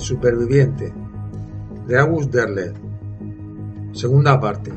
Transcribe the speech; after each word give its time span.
Superviviente 0.00 0.92
de 1.86 1.98
August 1.98 2.30
Derleth. 2.30 2.76
Segunda 3.92 4.38
parte. 4.38 4.72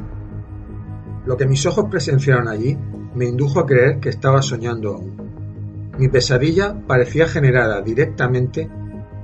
Lo 1.26 1.38
que 1.38 1.46
mis 1.46 1.66
ojos 1.66 1.86
presenciaron 1.90 2.48
allí 2.48 2.78
me 3.14 3.26
indujo 3.26 3.60
a 3.60 3.66
creer 3.66 4.00
que 4.00 4.10
estaba 4.10 4.42
soñando 4.42 4.96
aún. 4.96 5.92
Mi 5.98 6.08
pesadilla 6.08 6.76
parecía 6.88 7.28
generada 7.28 7.82
directamente 7.82 8.70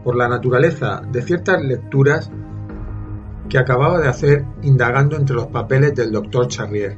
por 0.03 0.15
la 0.15 0.27
naturaleza 0.27 1.01
de 1.11 1.21
ciertas 1.21 1.63
lecturas 1.63 2.29
que 3.49 3.57
acababa 3.57 3.99
de 3.99 4.09
hacer 4.09 4.45
indagando 4.61 5.15
entre 5.15 5.35
los 5.35 5.47
papeles 5.47 5.95
del 5.95 6.11
doctor 6.11 6.47
Charrier. 6.47 6.97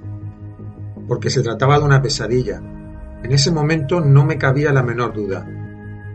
Porque 1.08 1.30
se 1.30 1.44
trataba 1.44 1.80
de 1.80 1.86
una 1.86 2.02
pesadilla. 2.02 2.62
En 3.24 3.32
ese 3.32 3.52
momento 3.52 4.02
no 4.02 4.26
me 4.26 4.38
cabía 4.38 4.74
la 4.74 4.84
menor 4.84 5.14
duda, 5.14 5.48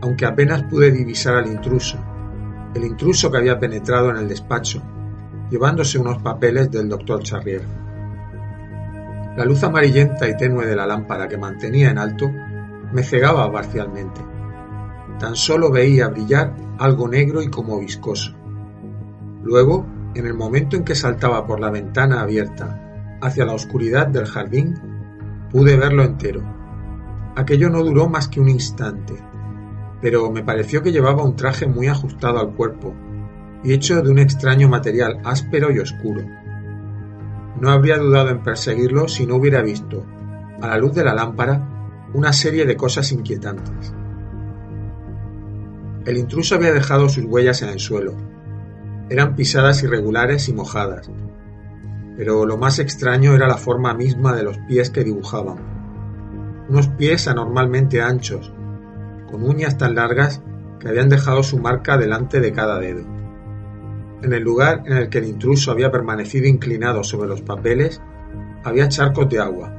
aunque 0.01 0.25
apenas 0.25 0.63
pude 0.63 0.91
divisar 0.91 1.35
al 1.35 1.47
intruso, 1.47 1.97
el 2.75 2.83
intruso 2.83 3.31
que 3.31 3.37
había 3.37 3.59
penetrado 3.59 4.09
en 4.09 4.17
el 4.17 4.27
despacho, 4.27 4.81
llevándose 5.49 5.97
unos 5.97 6.21
papeles 6.21 6.69
del 6.69 6.89
doctor 6.89 7.23
Charrier. 7.23 7.63
La 9.37 9.45
luz 9.45 9.63
amarillenta 9.63 10.27
y 10.27 10.37
tenue 10.37 10.65
de 10.65 10.75
la 10.75 10.85
lámpara 10.85 11.27
que 11.27 11.37
mantenía 11.37 11.89
en 11.89 11.97
alto 11.97 12.29
me 12.91 13.03
cegaba 13.03 13.51
parcialmente. 13.51 14.21
Tan 15.19 15.35
solo 15.35 15.71
veía 15.71 16.09
brillar 16.09 16.53
algo 16.77 17.07
negro 17.07 17.41
y 17.41 17.47
como 17.47 17.79
viscoso. 17.79 18.33
Luego, 19.43 19.85
en 20.13 20.27
el 20.27 20.33
momento 20.33 20.75
en 20.75 20.83
que 20.83 20.95
saltaba 20.95 21.45
por 21.45 21.59
la 21.59 21.69
ventana 21.69 22.21
abierta 22.21 23.17
hacia 23.21 23.45
la 23.45 23.53
oscuridad 23.53 24.07
del 24.07 24.25
jardín, 24.25 24.75
pude 25.51 25.77
verlo 25.77 26.03
entero. 26.03 26.41
Aquello 27.35 27.69
no 27.69 27.83
duró 27.83 28.09
más 28.09 28.27
que 28.27 28.39
un 28.39 28.49
instante, 28.49 29.15
pero 30.05 30.29
me 30.29 30.43
pareció 30.43 30.83
que 30.83 30.91
llevaba 30.91 31.23
un 31.23 31.35
traje 31.35 31.65
muy 31.65 31.87
ajustado 31.87 32.37
al 32.37 32.51
cuerpo 32.53 32.93
y 33.63 33.73
hecho 33.73 34.03
de 34.03 34.11
un 34.11 34.19
extraño 34.19 34.69
material 34.69 35.19
áspero 35.23 35.71
y 35.71 35.79
oscuro. 35.79 36.23
No 37.59 37.71
habría 37.71 37.97
dudado 37.97 38.29
en 38.29 38.43
perseguirlo 38.43 39.07
si 39.07 39.25
no 39.25 39.37
hubiera 39.37 39.63
visto, 39.63 40.05
a 40.61 40.67
la 40.67 40.77
luz 40.77 40.93
de 40.93 41.03
la 41.03 41.15
lámpara, 41.15 42.07
una 42.13 42.33
serie 42.33 42.67
de 42.67 42.77
cosas 42.77 43.11
inquietantes. 43.11 43.95
El 46.05 46.17
intruso 46.17 46.53
había 46.53 46.71
dejado 46.71 47.09
sus 47.09 47.25
huellas 47.25 47.63
en 47.63 47.69
el 47.69 47.79
suelo. 47.79 48.13
Eran 49.09 49.35
pisadas 49.35 49.81
irregulares 49.81 50.49
y 50.49 50.53
mojadas, 50.53 51.09
pero 52.15 52.45
lo 52.45 52.57
más 52.57 52.77
extraño 52.77 53.33
era 53.33 53.47
la 53.47 53.57
forma 53.57 53.95
misma 53.95 54.35
de 54.35 54.43
los 54.43 54.59
pies 54.67 54.91
que 54.91 55.03
dibujaban. 55.03 55.57
Unos 56.69 56.89
pies 56.89 57.27
anormalmente 57.27 58.03
anchos, 58.03 58.53
con 59.29 59.43
uñas 59.43 59.77
tan 59.77 59.95
largas 59.95 60.41
que 60.79 60.89
habían 60.89 61.09
dejado 61.09 61.43
su 61.43 61.59
marca 61.59 61.97
delante 61.97 62.39
de 62.39 62.51
cada 62.51 62.79
dedo. 62.79 63.03
En 64.21 64.33
el 64.33 64.43
lugar 64.43 64.83
en 64.85 64.97
el 64.97 65.09
que 65.09 65.19
el 65.19 65.25
intruso 65.25 65.71
había 65.71 65.91
permanecido 65.91 66.47
inclinado 66.47 67.03
sobre 67.03 67.27
los 67.27 67.41
papeles, 67.41 68.01
había 68.63 68.89
charcos 68.89 69.29
de 69.29 69.39
agua. 69.39 69.73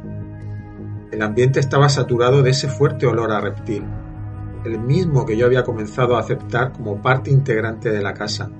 El 1.11 1.23
ambiente 1.23 1.61
estaba 1.61 1.89
saturado 1.89 2.43
de 2.43 2.51
ese 2.51 2.69
fuerte 2.69 3.06
olor 3.06 3.33
a 3.33 3.41
reptil, 3.41 3.85
el 4.65 4.79
mismo 4.79 5.25
que 5.25 5.37
yo 5.37 5.47
había 5.47 5.65
comenzado 5.65 6.17
a 6.17 6.21
aceptar 6.21 6.73
como 6.73 7.01
parte 7.01 7.31
integrante 7.31 7.91
de 7.91 8.03
la 8.03 8.15
casa, 8.15 8.51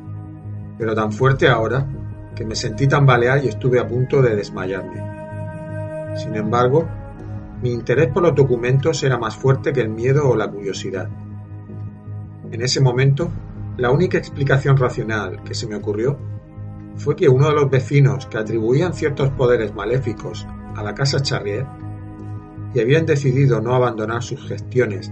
pero 0.79 0.95
tan 0.95 1.13
fuerte 1.13 1.49
ahora 1.49 1.87
que 2.35 2.45
me 2.45 2.55
sentí 2.55 2.87
tambalear 2.87 3.45
y 3.45 3.49
estuve 3.49 3.81
a 3.81 3.89
punto 3.89 4.23
de 4.23 4.37
desmayarme. 4.37 5.03
Sin 6.17 6.35
embargo, 6.37 6.89
mi 7.66 7.72
interés 7.72 8.12
por 8.12 8.22
los 8.22 8.37
documentos 8.37 9.03
era 9.03 9.19
más 9.19 9.34
fuerte 9.34 9.72
que 9.72 9.81
el 9.81 9.88
miedo 9.88 10.28
o 10.28 10.37
la 10.37 10.49
curiosidad. 10.49 11.09
En 12.53 12.62
ese 12.62 12.81
momento, 12.81 13.28
la 13.77 13.91
única 13.91 14.19
explicación 14.19 14.77
racional 14.77 15.43
que 15.43 15.53
se 15.53 15.66
me 15.66 15.75
ocurrió 15.75 16.16
fue 16.94 17.16
que 17.16 17.28
uno 17.28 17.49
de 17.49 17.54
los 17.54 17.69
vecinos 17.69 18.27
que 18.27 18.38
atribuían 18.38 18.94
ciertos 18.94 19.31
poderes 19.31 19.75
maléficos 19.75 20.47
a 20.77 20.82
la 20.84 20.94
casa 20.94 21.21
Charrier 21.21 21.66
y 22.72 22.78
habían 22.78 23.04
decidido 23.04 23.60
no 23.60 23.75
abandonar 23.75 24.22
sus 24.22 24.47
gestiones 24.47 25.10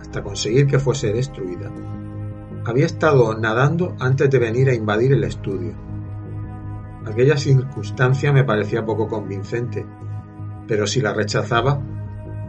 hasta 0.00 0.22
conseguir 0.22 0.68
que 0.68 0.78
fuese 0.78 1.12
destruida, 1.12 1.68
había 2.64 2.86
estado 2.86 3.36
nadando 3.36 3.96
antes 3.98 4.30
de 4.30 4.38
venir 4.38 4.68
a 4.68 4.74
invadir 4.74 5.14
el 5.14 5.24
estudio. 5.24 5.74
Aquella 7.04 7.36
circunstancia 7.36 8.32
me 8.32 8.44
parecía 8.44 8.84
poco 8.84 9.08
convincente, 9.08 9.84
pero 10.68 10.86
si 10.86 11.00
la 11.00 11.14
rechazaba, 11.14 11.80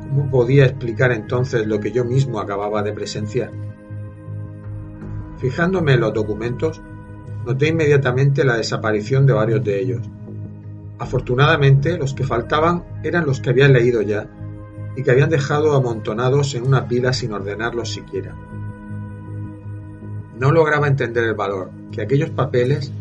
¿cómo 0.01 0.29
podía 0.29 0.65
explicar 0.65 1.11
entonces 1.11 1.65
lo 1.65 1.79
que 1.79 1.91
yo 1.91 2.03
mismo 2.03 2.39
acababa 2.39 2.83
de 2.83 2.91
presenciar? 2.91 3.51
Fijándome 5.37 5.93
en 5.93 6.01
los 6.01 6.13
documentos, 6.13 6.81
noté 7.45 7.69
inmediatamente 7.69 8.43
la 8.43 8.57
desaparición 8.57 9.25
de 9.25 9.33
varios 9.33 9.63
de 9.63 9.79
ellos. 9.79 10.01
Afortunadamente, 10.99 11.97
los 11.97 12.13
que 12.13 12.25
faltaban 12.25 12.83
eran 13.03 13.25
los 13.25 13.39
que 13.39 13.51
había 13.51 13.69
leído 13.69 14.01
ya 14.01 14.27
y 14.97 15.03
que 15.03 15.11
habían 15.11 15.29
dejado 15.29 15.73
amontonados 15.73 16.53
en 16.55 16.67
una 16.67 16.89
pila 16.89 17.13
sin 17.13 17.31
ordenarlos 17.31 17.93
siquiera. 17.93 18.35
No 20.37 20.51
lograba 20.51 20.87
entender 20.87 21.23
el 21.23 21.35
valor 21.35 21.69
que 21.91 22.01
aquellos 22.01 22.31
papeles 22.31 22.91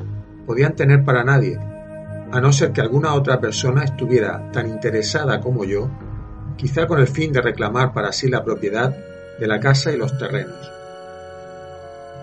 podían 0.47 0.77
tener 0.77 1.05
para 1.05 1.25
nadie, 1.25 1.59
a 2.31 2.41
no 2.41 2.53
ser 2.53 2.73
que 2.73 2.81
alguna 2.81 3.15
otra 3.15 3.41
persona 3.41 3.85
estuviera 3.85 4.51
tan 4.53 4.69
interesada 4.69 5.41
como 5.41 5.65
yo, 5.65 5.89
quizá 6.57 6.87
con 6.87 7.01
el 7.01 7.09
fin 7.09 7.33
de 7.33 7.41
reclamar 7.41 7.93
para 7.95 8.13
sí 8.13 8.29
la 8.29 8.45
propiedad 8.45 8.95
de 9.39 9.47
la 9.47 9.61
casa 9.61 9.93
y 9.93 9.97
los 9.97 10.19
terrenos. 10.19 10.71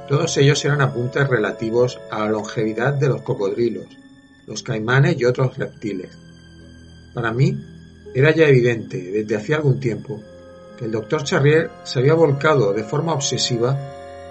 Todos 0.07 0.37
ellos 0.37 0.63
eran 0.63 0.81
apuntes 0.81 1.27
relativos 1.27 1.99
a 2.11 2.19
la 2.19 2.29
longevidad 2.29 2.93
de 2.93 3.07
los 3.07 3.23
cocodrilos, 3.23 3.87
los 4.45 4.61
caimanes 4.61 5.19
y 5.19 5.25
otros 5.25 5.57
reptiles. 5.57 6.15
Para 7.15 7.31
mí, 7.31 7.57
era 8.13 8.31
ya 8.31 8.47
evidente 8.47 8.97
desde 8.97 9.35
hacía 9.35 9.57
algún 9.57 9.79
tiempo 9.79 10.21
que 10.77 10.85
el 10.85 10.91
doctor 10.91 11.23
Charrier 11.23 11.71
se 11.83 11.99
había 11.99 12.13
volcado 12.13 12.73
de 12.73 12.83
forma 12.83 13.13
obsesiva 13.13 13.77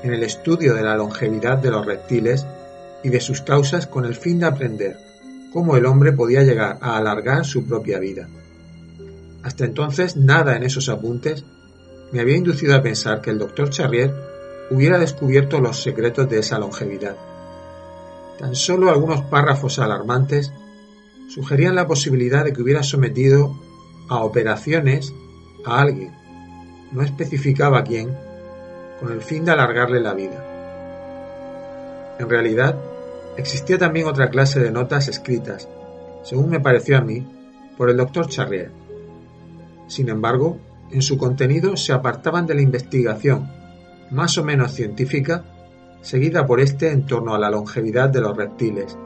en 0.02 0.12
el 0.12 0.22
estudio 0.22 0.74
de 0.74 0.82
la 0.82 0.96
longevidad 0.96 1.58
de 1.58 1.70
los 1.70 1.84
reptiles 1.84 2.46
y 3.02 3.08
de 3.08 3.20
sus 3.20 3.40
causas 3.40 3.86
con 3.86 4.04
el 4.04 4.14
fin 4.14 4.38
de 4.38 4.46
aprender 4.46 5.13
cómo 5.54 5.76
el 5.76 5.86
hombre 5.86 6.12
podía 6.12 6.42
llegar 6.42 6.78
a 6.80 6.96
alargar 6.96 7.44
su 7.44 7.64
propia 7.64 8.00
vida. 8.00 8.28
Hasta 9.44 9.64
entonces 9.64 10.16
nada 10.16 10.56
en 10.56 10.64
esos 10.64 10.88
apuntes 10.88 11.44
me 12.10 12.20
había 12.20 12.36
inducido 12.36 12.74
a 12.74 12.82
pensar 12.82 13.20
que 13.20 13.30
el 13.30 13.38
doctor 13.38 13.70
Charrier 13.70 14.12
hubiera 14.72 14.98
descubierto 14.98 15.60
los 15.60 15.80
secretos 15.80 16.28
de 16.28 16.40
esa 16.40 16.58
longevidad. 16.58 17.16
Tan 18.36 18.56
solo 18.56 18.90
algunos 18.90 19.22
párrafos 19.22 19.78
alarmantes 19.78 20.52
sugerían 21.28 21.76
la 21.76 21.86
posibilidad 21.86 22.44
de 22.44 22.52
que 22.52 22.60
hubiera 22.60 22.82
sometido 22.82 23.56
a 24.08 24.24
operaciones 24.24 25.14
a 25.64 25.80
alguien, 25.80 26.12
no 26.90 27.00
especificaba 27.02 27.84
quién, 27.84 28.12
con 28.98 29.12
el 29.12 29.20
fin 29.20 29.44
de 29.44 29.52
alargarle 29.52 30.00
la 30.00 30.14
vida. 30.14 30.44
En 32.18 32.28
realidad, 32.28 32.76
existía 33.36 33.78
también 33.78 34.06
otra 34.06 34.30
clase 34.30 34.60
de 34.60 34.70
notas 34.70 35.08
escritas, 35.08 35.68
según 36.22 36.50
me 36.50 36.60
pareció 36.60 36.98
a 36.98 37.00
mí, 37.00 37.26
por 37.76 37.90
el 37.90 37.96
doctor 37.96 38.28
Charrier. 38.28 38.70
Sin 39.88 40.08
embargo, 40.08 40.58
en 40.90 41.02
su 41.02 41.18
contenido 41.18 41.76
se 41.76 41.92
apartaban 41.92 42.46
de 42.46 42.54
la 42.54 42.62
investigación, 42.62 43.50
más 44.10 44.38
o 44.38 44.44
menos 44.44 44.72
científica, 44.72 45.44
seguida 46.02 46.46
por 46.46 46.60
este 46.60 46.90
en 46.90 47.06
torno 47.06 47.34
a 47.34 47.38
la 47.38 47.50
longevidad 47.50 48.10
de 48.10 48.20
los 48.20 48.36
reptiles. 48.36 48.96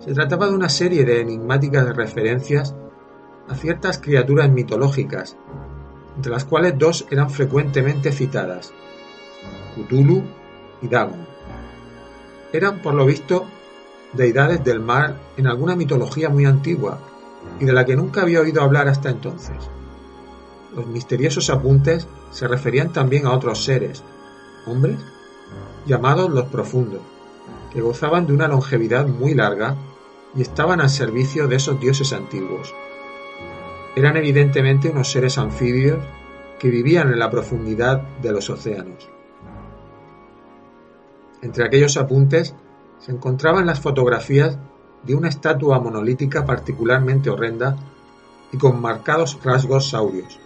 Se 0.00 0.12
trataba 0.12 0.46
de 0.46 0.54
una 0.54 0.68
serie 0.68 1.04
de 1.04 1.20
enigmáticas 1.20 1.96
referencias 1.96 2.74
a 3.48 3.54
ciertas 3.54 3.98
criaturas 3.98 4.50
mitológicas, 4.50 5.36
entre 6.16 6.32
las 6.32 6.44
cuales 6.44 6.78
dos 6.78 7.06
eran 7.10 7.30
frecuentemente 7.30 8.12
citadas, 8.12 8.72
Cthulhu 9.74 10.22
y 10.82 10.88
Dagon. 10.88 11.33
Eran, 12.54 12.82
por 12.82 12.94
lo 12.94 13.04
visto, 13.04 13.46
deidades 14.12 14.62
del 14.62 14.78
mar 14.78 15.18
en 15.36 15.48
alguna 15.48 15.74
mitología 15.74 16.28
muy 16.28 16.44
antigua 16.44 17.00
y 17.58 17.64
de 17.64 17.72
la 17.72 17.84
que 17.84 17.96
nunca 17.96 18.22
había 18.22 18.42
oído 18.42 18.62
hablar 18.62 18.86
hasta 18.86 19.10
entonces. 19.10 19.56
Los 20.76 20.86
misteriosos 20.86 21.50
apuntes 21.50 22.06
se 22.30 22.46
referían 22.46 22.92
también 22.92 23.26
a 23.26 23.32
otros 23.32 23.64
seres, 23.64 24.04
hombres, 24.66 24.98
llamados 25.84 26.30
los 26.30 26.44
profundos, 26.44 27.00
que 27.72 27.80
gozaban 27.80 28.24
de 28.24 28.34
una 28.34 28.46
longevidad 28.46 29.08
muy 29.08 29.34
larga 29.34 29.74
y 30.36 30.42
estaban 30.42 30.80
al 30.80 30.90
servicio 30.90 31.48
de 31.48 31.56
esos 31.56 31.80
dioses 31.80 32.12
antiguos. 32.12 32.72
Eran 33.96 34.16
evidentemente 34.16 34.90
unos 34.90 35.10
seres 35.10 35.38
anfibios 35.38 35.98
que 36.60 36.70
vivían 36.70 37.12
en 37.12 37.18
la 37.18 37.32
profundidad 37.32 38.02
de 38.22 38.30
los 38.30 38.48
océanos. 38.48 39.08
Entre 41.44 41.62
aquellos 41.62 41.98
apuntes 41.98 42.54
se 43.00 43.12
encontraban 43.12 43.66
las 43.66 43.78
fotografías 43.78 44.56
de 45.02 45.14
una 45.14 45.28
estatua 45.28 45.78
monolítica 45.78 46.46
particularmente 46.46 47.28
horrenda 47.28 47.76
y 48.50 48.56
con 48.56 48.80
marcados 48.80 49.38
rasgos 49.44 49.90
saurios. 49.90 50.40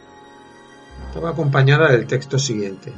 Estaba 1.06 1.30
acompañada 1.30 1.92
del 1.92 2.08
texto 2.08 2.36
siguiente. 2.40 2.92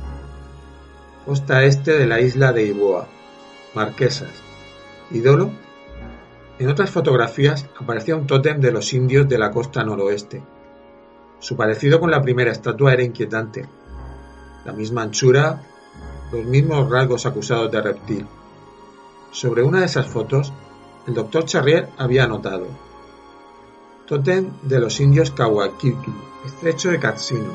Costa 1.27 1.63
este 1.65 1.99
de 1.99 2.07
la 2.07 2.21
isla 2.21 2.53
de 2.53 2.65
Iboa, 2.65 3.07
Marquesas. 3.75 4.43
Ídolo. 5.11 5.51
En 6.59 6.69
otras 6.71 6.91
fotografías 6.91 7.67
aparecía 7.79 8.17
un 8.17 8.27
tótem 8.27 8.61
de 8.61 8.73
los 8.73 8.95
indios 8.95 9.29
de 9.29 9.37
la 9.37 9.51
costa 9.51 9.85
noroeste. 9.85 10.43
Su 11.39 11.55
parecido 11.55 12.01
con 12.01 12.11
la 12.11 12.23
primera 12.23 12.51
estatua 12.51 12.95
era 12.95 13.03
inquietante. 13.03 13.69
La 14.65 14.73
misma 14.73 15.03
anchura, 15.03 15.63
los 16.33 16.45
mismos 16.45 16.91
rasgos 16.91 17.27
acusados 17.27 17.71
de 17.71 17.83
reptil. 17.83 18.27
Sobre 19.33 19.63
una 19.63 19.81
de 19.81 19.87
esas 19.87 20.07
fotos, 20.07 20.53
el 21.07 21.15
doctor 21.15 21.45
Charrier 21.45 21.89
había 21.97 22.25
anotado 22.25 22.67
Tótem 24.07 24.51
de 24.63 24.81
los 24.81 25.01
indios 25.01 25.31
Kawakitu, 25.31 26.13
estrecho 26.45 26.91
de 26.91 26.99
Katsino, 26.99 27.55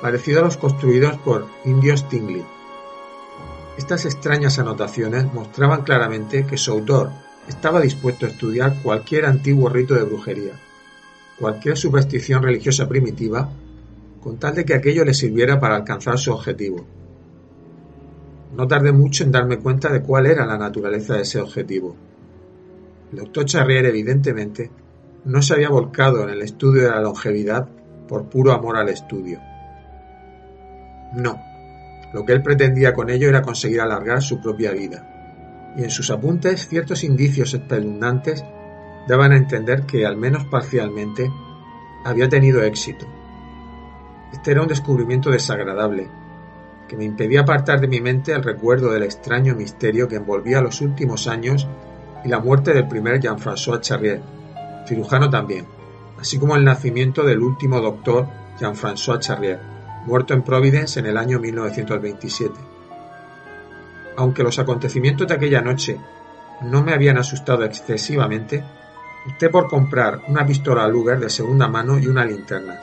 parecido 0.00 0.40
a 0.40 0.44
los 0.44 0.56
construidos 0.56 1.18
por 1.18 1.46
indios 1.66 2.08
Tingli. 2.08 2.42
Estas 3.76 4.06
extrañas 4.06 4.58
anotaciones 4.58 5.32
mostraban 5.32 5.82
claramente 5.82 6.46
que 6.46 6.56
su 6.56 6.72
autor 6.72 7.10
estaba 7.48 7.80
dispuesto 7.80 8.24
a 8.24 8.30
estudiar 8.30 8.82
cualquier 8.82 9.26
antiguo 9.26 9.68
rito 9.68 9.94
de 9.94 10.04
brujería, 10.04 10.52
cualquier 11.38 11.76
superstición 11.76 12.42
religiosa 12.42 12.88
primitiva, 12.88 13.50
con 14.22 14.38
tal 14.38 14.54
de 14.54 14.64
que 14.64 14.74
aquello 14.74 15.04
le 15.04 15.12
sirviera 15.12 15.60
para 15.60 15.76
alcanzar 15.76 16.18
su 16.18 16.32
objetivo. 16.32 16.86
No 18.52 18.68
tardé 18.68 18.92
mucho 18.92 19.24
en 19.24 19.32
darme 19.32 19.58
cuenta 19.58 19.90
de 19.90 20.02
cuál 20.02 20.26
era 20.26 20.44
la 20.44 20.58
naturaleza 20.58 21.14
de 21.14 21.22
ese 21.22 21.40
objetivo. 21.40 21.96
El 23.10 23.18
doctor 23.18 23.46
Charrier, 23.46 23.86
evidentemente, 23.86 24.70
no 25.24 25.40
se 25.40 25.54
había 25.54 25.70
volcado 25.70 26.22
en 26.22 26.30
el 26.30 26.42
estudio 26.42 26.82
de 26.82 26.90
la 26.90 27.00
longevidad 27.00 27.68
por 28.08 28.28
puro 28.28 28.52
amor 28.52 28.76
al 28.76 28.88
estudio. 28.88 29.40
No, 31.14 31.40
lo 32.12 32.24
que 32.24 32.32
él 32.32 32.42
pretendía 32.42 32.92
con 32.92 33.08
ello 33.08 33.28
era 33.28 33.42
conseguir 33.42 33.80
alargar 33.80 34.22
su 34.22 34.40
propia 34.40 34.72
vida, 34.72 35.72
y 35.76 35.84
en 35.84 35.90
sus 35.90 36.10
apuntes 36.10 36.68
ciertos 36.68 37.04
indicios 37.04 37.54
espeluznantes 37.54 38.44
daban 39.08 39.32
a 39.32 39.36
entender 39.36 39.84
que, 39.84 40.04
al 40.04 40.16
menos 40.16 40.44
parcialmente, 40.46 41.30
había 42.04 42.28
tenido 42.28 42.62
éxito. 42.62 43.06
Este 44.32 44.50
era 44.50 44.62
un 44.62 44.68
descubrimiento 44.68 45.30
desagradable, 45.30 46.08
que 46.92 46.98
me 46.98 47.04
impedía 47.04 47.40
apartar 47.40 47.80
de 47.80 47.88
mi 47.88 48.02
mente 48.02 48.32
el 48.32 48.42
recuerdo 48.42 48.92
del 48.92 49.02
extraño 49.02 49.54
misterio 49.54 50.08
que 50.08 50.16
envolvía 50.16 50.60
los 50.60 50.82
últimos 50.82 51.26
años 51.26 51.66
y 52.22 52.28
la 52.28 52.38
muerte 52.38 52.74
del 52.74 52.86
primer 52.86 53.18
Jean-François 53.18 53.80
Charrier, 53.80 54.20
cirujano 54.86 55.30
también, 55.30 55.64
así 56.20 56.38
como 56.38 56.54
el 56.54 56.66
nacimiento 56.66 57.22
del 57.22 57.40
último 57.40 57.80
doctor 57.80 58.26
Jean-François 58.60 59.20
Charrier, 59.20 59.58
muerto 60.04 60.34
en 60.34 60.42
Providence 60.42 61.00
en 61.00 61.06
el 61.06 61.16
año 61.16 61.40
1927. 61.40 62.52
Aunque 64.18 64.42
los 64.42 64.58
acontecimientos 64.58 65.26
de 65.26 65.34
aquella 65.34 65.62
noche 65.62 65.98
no 66.60 66.82
me 66.82 66.92
habían 66.92 67.16
asustado 67.16 67.64
excesivamente, 67.64 68.62
opté 69.30 69.48
por 69.48 69.66
comprar 69.66 70.20
una 70.28 70.44
pistola 70.44 70.86
Luger 70.88 71.18
de 71.18 71.30
segunda 71.30 71.68
mano 71.68 71.98
y 71.98 72.06
una 72.06 72.26
linterna. 72.26 72.78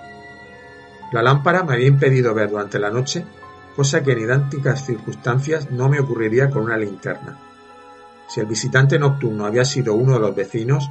La 1.12 1.21
lámpara 1.21 1.62
me 1.62 1.73
había 1.73 1.89
impedido 1.89 2.33
ver 2.33 2.50
durante 2.50 2.79
la 2.79 2.89
noche, 2.89 3.23
cosa 3.79 4.03
que 4.03 4.11
en 4.11 4.19
idénticas 4.19 4.85
circunstancias 4.85 5.71
no 5.71 5.87
me 5.87 6.01
ocurriría 6.01 6.49
con 6.49 6.63
una 6.63 6.75
linterna. 6.75 7.37
Si 8.27 8.41
el 8.41 8.45
visitante 8.45 8.99
nocturno 8.99 9.45
había 9.45 9.63
sido 9.63 9.93
uno 9.93 10.15
de 10.15 10.19
los 10.19 10.35
vecinos, 10.35 10.89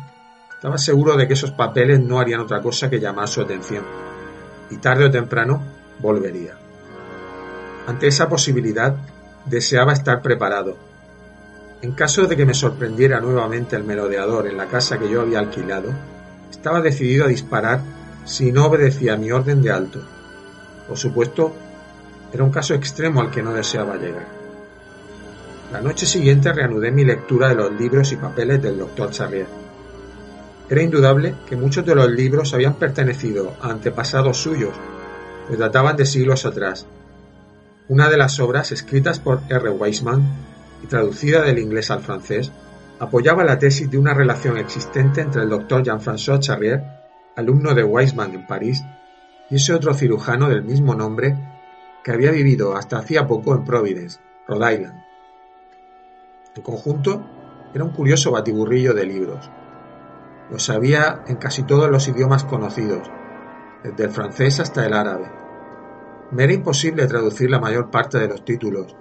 estaba 0.55 0.79
seguro 0.79 1.15
de 1.15 1.29
que 1.29 1.35
esos 1.35 1.51
papeles 1.51 2.01
no 2.01 2.19
harían 2.19 2.41
otra 2.41 2.63
cosa 2.63 2.89
que 2.89 2.99
llamar 2.99 3.29
su 3.29 3.43
atención, 3.43 3.85
y 4.71 4.79
tarde 4.79 5.05
o 5.05 5.11
temprano 5.11 5.63
volvería. 5.99 6.55
Ante 7.87 8.07
esa 8.07 8.27
posibilidad, 8.27 8.97
deseaba 9.45 9.93
estar 9.93 10.23
preparado. 10.23 10.79
En 11.83 11.93
caso 11.93 12.25
de 12.25 12.39
que 12.39 12.47
me 12.47 12.55
sorprendiera 12.55 13.21
nuevamente 13.21 13.77
el 13.77 13.85
merodeador 13.85 14.47
en 14.47 14.57
la 14.57 14.65
casa 14.65 14.99
que 14.99 15.11
yo 15.11 15.21
había 15.21 15.41
alquilado, 15.41 15.93
estaba 16.51 16.81
decidido 16.81 17.27
a 17.27 17.29
disparar 17.29 17.83
si 18.25 18.51
no 18.51 18.65
obedecía 18.65 19.19
mi 19.19 19.31
orden 19.31 19.61
de 19.61 19.73
alto. 19.73 20.01
Por 20.89 20.97
supuesto, 20.97 21.55
era 22.33 22.45
un 22.45 22.51
caso 22.51 22.75
extremo 22.75 23.21
al 23.21 23.31
que 23.31 23.43
no 23.43 23.53
deseaba 23.53 23.97
llegar. 23.97 24.27
La 25.73 25.81
noche 25.81 26.07
siguiente 26.07 26.53
reanudé 26.53 26.91
mi 26.91 27.05
lectura 27.05 27.49
de 27.49 27.55
los 27.55 27.73
libros 27.73 28.13
y 28.13 28.17
papeles 28.17 28.63
del 28.63 28.79
doctor 28.79 29.11
Charrier. 29.11 29.47
Era 30.71 30.83
indudable 30.83 31.35
que 31.47 31.57
muchos 31.57 31.85
de 31.85 31.95
los 31.95 32.11
libros 32.11 32.55
habían 32.55 32.75
pertenecido 32.75 33.55
a 33.61 33.71
antepasados 33.71 34.39
suyos, 34.39 34.75
pues 35.47 35.59
databan 35.59 35.97
de 35.97 36.07
siglos 36.07 36.45
atrás, 36.45 36.87
una 37.89 38.11
de 38.11 38.19
las 38.19 38.39
obras, 38.39 38.71
escritas 38.71 39.19
por 39.19 39.41
R. 39.49 39.71
Weisman 39.71 40.23
y 40.83 40.87
traducida 40.87 41.43
del 41.43 41.59
inglés 41.59 41.91
al 41.91 42.01
francés, 42.01 42.53
apoyaba 42.99 43.45
la 43.45 43.59
tesis 43.59 43.91
de 43.91 43.97
una 43.97 44.13
relación 44.13 44.59
existente 44.59 45.23
entre 45.23 45.43
el 45.43 45.49
doctor 45.49 45.83
Jean-François 45.83 46.39
Charrier, 46.39 46.83
alumno 47.35 47.75
de 47.75 47.85
Weisman 47.85 48.35
en 48.35 48.47
París, 48.47 48.83
y 49.49 49.57
ese 49.57 49.73
otro 49.73 49.95
cirujano 49.95 50.51
del 50.51 50.63
mismo 50.63 50.95
nombre 50.95 51.35
que 52.09 52.15
había 52.15 52.31
vivido 52.31 52.75
hasta 52.75 52.97
hacía 52.97 53.27
poco 53.27 53.55
en 53.55 53.67
Providence, 53.67 54.19
Rhode 54.47 54.73
Island. 54.73 55.05
En 56.57 56.63
conjunto, 56.63 57.23
era 57.75 57.85
un 57.85 57.91
curioso 57.91 58.31
batiburrillo 58.31 58.95
de 58.95 59.05
libros. 59.05 59.51
Los 60.51 60.71
había 60.71 61.23
en 61.27 61.37
casi 61.37 61.65
todos 61.65 61.91
los 61.91 62.09
idiomas 62.09 62.45
conocidos, 62.45 63.11
desde 63.85 64.05
el 64.05 64.11
francés 64.11 64.59
hasta 64.59 64.87
el 64.87 64.95
árabe, 64.95 65.27
me 66.31 66.45
era 66.45 66.55
imposible 66.55 67.07
traducir 67.07 67.51
la 67.51 67.61
mayor 67.61 67.91
parte 67.91 68.19
de 68.19 68.29
los 68.29 68.43
títulos, 68.43 68.97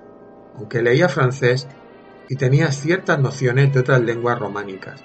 aunque 0.57 0.81
leía 0.81 1.07
francés 1.07 1.65
y 2.27 2.35
tenía 2.35 2.73
ciertas 2.73 3.21
nociones 3.21 3.73
de 3.73 3.79
otras 3.79 4.01
lenguas 4.01 4.37
románicas. 4.37 5.01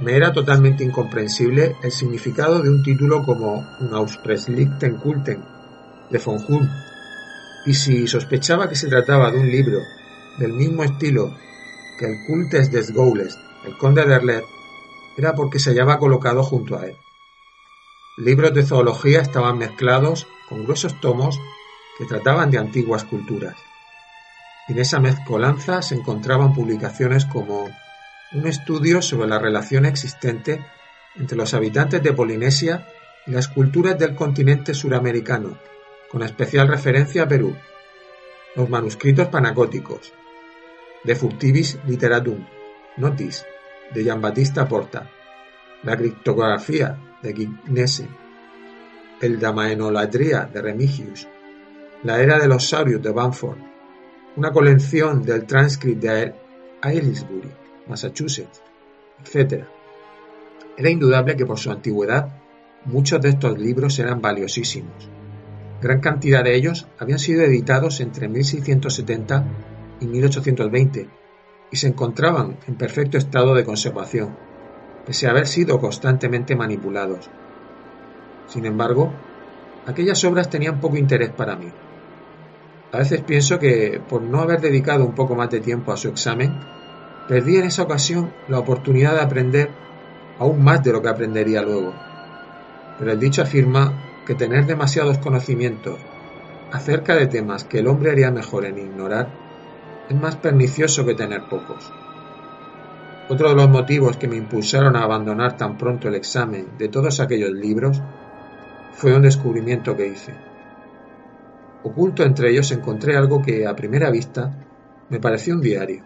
Me 0.00 0.14
era 0.16 0.32
totalmente 0.32 0.84
incomprensible 0.84 1.74
el 1.82 1.90
significado 1.90 2.62
de 2.62 2.70
un 2.70 2.84
título 2.84 3.24
como 3.24 3.66
un 3.80 3.92
Aussprechlichen 3.92 4.98
Kulten 4.98 5.42
de 6.10 6.18
von 6.18 6.38
Hull, 6.46 6.70
y 7.64 7.74
si 7.74 8.06
sospechaba 8.06 8.68
que 8.68 8.76
se 8.76 8.88
trataba 8.88 9.30
de 9.30 9.38
un 9.38 9.50
libro 9.50 9.80
del 10.38 10.52
mismo 10.52 10.82
estilo 10.84 11.34
que 11.98 12.06
el 12.06 12.26
Cultes 12.26 12.70
des 12.70 12.92
Gaules, 12.92 13.36
el 13.64 13.76
conde 13.78 14.04
de 14.04 14.14
Erlet, 14.14 14.44
era 15.16 15.34
porque 15.34 15.58
se 15.58 15.70
hallaba 15.70 15.98
colocado 15.98 16.42
junto 16.42 16.78
a 16.78 16.86
él. 16.86 16.96
Libros 18.18 18.52
de 18.54 18.64
zoología 18.64 19.20
estaban 19.20 19.58
mezclados 19.58 20.26
con 20.48 20.64
gruesos 20.64 21.00
tomos 21.00 21.38
que 21.98 22.04
trataban 22.06 22.50
de 22.50 22.58
antiguas 22.58 23.04
culturas. 23.04 23.56
En 24.68 24.78
esa 24.78 25.00
mezcolanza 25.00 25.82
se 25.82 25.94
encontraban 25.94 26.54
publicaciones 26.54 27.24
como 27.26 27.68
un 28.32 28.46
estudio 28.46 29.02
sobre 29.02 29.28
la 29.28 29.38
relación 29.38 29.84
existente 29.84 30.64
entre 31.16 31.36
los 31.36 31.52
habitantes 31.54 32.02
de 32.02 32.12
Polinesia 32.12 32.86
y 33.26 33.32
las 33.32 33.48
culturas 33.48 33.98
del 33.98 34.14
continente 34.14 34.74
suramericano, 34.74 35.58
con 36.12 36.22
especial 36.22 36.68
referencia 36.68 37.22
a 37.22 37.28
Perú, 37.28 37.56
los 38.54 38.68
manuscritos 38.68 39.28
panacóticos, 39.28 40.12
De 41.04 41.16
Furtivis 41.16 41.78
Literatum, 41.86 42.46
Notis, 42.98 43.46
de 43.94 44.02
Giambattista 44.02 44.68
Porta, 44.68 45.10
la 45.82 45.96
criptografía 45.96 46.98
de 47.22 47.32
Guinness, 47.32 48.04
el 49.22 49.40
Damaenolatría 49.40 50.50
de 50.52 50.60
Remigius, 50.60 51.26
la 52.02 52.20
era 52.20 52.38
de 52.38 52.46
los 52.46 52.68
saurios 52.68 53.02
de 53.02 53.10
Bamford, 53.10 53.58
una 54.36 54.52
colección 54.52 55.22
del 55.22 55.46
transcript 55.46 56.02
de 56.02 56.34
Aylesbury, 56.82 57.50
Massachusetts, 57.86 58.62
etc. 59.24 59.64
Era 60.76 60.90
indudable 60.90 61.36
que 61.36 61.46
por 61.46 61.58
su 61.58 61.70
antigüedad 61.70 62.28
muchos 62.84 63.20
de 63.20 63.30
estos 63.30 63.58
libros 63.58 63.98
eran 63.98 64.20
valiosísimos. 64.20 65.08
Gran 65.82 65.98
cantidad 65.98 66.44
de 66.44 66.54
ellos 66.54 66.86
habían 67.00 67.18
sido 67.18 67.42
editados 67.42 68.00
entre 68.00 68.28
1670 68.28 69.44
y 69.98 70.06
1820 70.06 71.08
y 71.72 71.76
se 71.76 71.88
encontraban 71.88 72.56
en 72.68 72.76
perfecto 72.76 73.18
estado 73.18 73.52
de 73.56 73.64
conservación, 73.64 74.36
pese 75.04 75.26
a 75.26 75.30
haber 75.30 75.48
sido 75.48 75.80
constantemente 75.80 76.54
manipulados. 76.54 77.28
Sin 78.46 78.64
embargo, 78.64 79.12
aquellas 79.84 80.22
obras 80.22 80.48
tenían 80.48 80.80
poco 80.80 80.98
interés 80.98 81.30
para 81.30 81.56
mí. 81.56 81.72
A 82.92 82.98
veces 82.98 83.22
pienso 83.22 83.58
que, 83.58 84.00
por 84.08 84.22
no 84.22 84.40
haber 84.40 84.60
dedicado 84.60 85.04
un 85.04 85.16
poco 85.16 85.34
más 85.34 85.50
de 85.50 85.60
tiempo 85.60 85.90
a 85.90 85.96
su 85.96 86.06
examen, 86.06 86.60
perdí 87.26 87.56
en 87.56 87.64
esa 87.64 87.82
ocasión 87.82 88.32
la 88.46 88.60
oportunidad 88.60 89.14
de 89.14 89.22
aprender 89.22 89.70
aún 90.38 90.62
más 90.62 90.84
de 90.84 90.92
lo 90.92 91.02
que 91.02 91.08
aprendería 91.08 91.62
luego. 91.62 91.92
Pero 93.00 93.10
el 93.10 93.18
dicho 93.18 93.42
afirma 93.42 94.11
que 94.26 94.34
tener 94.34 94.66
demasiados 94.66 95.18
conocimientos 95.18 95.98
acerca 96.72 97.14
de 97.14 97.26
temas 97.26 97.64
que 97.64 97.80
el 97.80 97.86
hombre 97.86 98.10
haría 98.10 98.30
mejor 98.30 98.64
en 98.64 98.78
ignorar 98.78 99.28
es 100.08 100.16
más 100.16 100.36
pernicioso 100.36 101.04
que 101.04 101.14
tener 101.14 101.42
pocos. 101.48 101.92
Otro 103.28 103.48
de 103.48 103.54
los 103.54 103.68
motivos 103.68 104.16
que 104.16 104.28
me 104.28 104.36
impulsaron 104.36 104.96
a 104.96 105.02
abandonar 105.02 105.56
tan 105.56 105.78
pronto 105.78 106.08
el 106.08 106.14
examen 106.14 106.76
de 106.78 106.88
todos 106.88 107.20
aquellos 107.20 107.52
libros 107.52 108.00
fue 108.92 109.14
un 109.14 109.22
descubrimiento 109.22 109.96
que 109.96 110.08
hice. 110.08 110.34
Oculto 111.82 112.22
entre 112.24 112.50
ellos 112.50 112.70
encontré 112.72 113.16
algo 113.16 113.42
que 113.42 113.66
a 113.66 113.74
primera 113.74 114.10
vista 114.10 114.52
me 115.08 115.20
pareció 115.20 115.54
un 115.54 115.60
diario. 115.60 116.04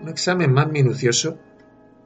Un 0.00 0.08
examen 0.08 0.52
más 0.52 0.68
minucioso 0.68 1.38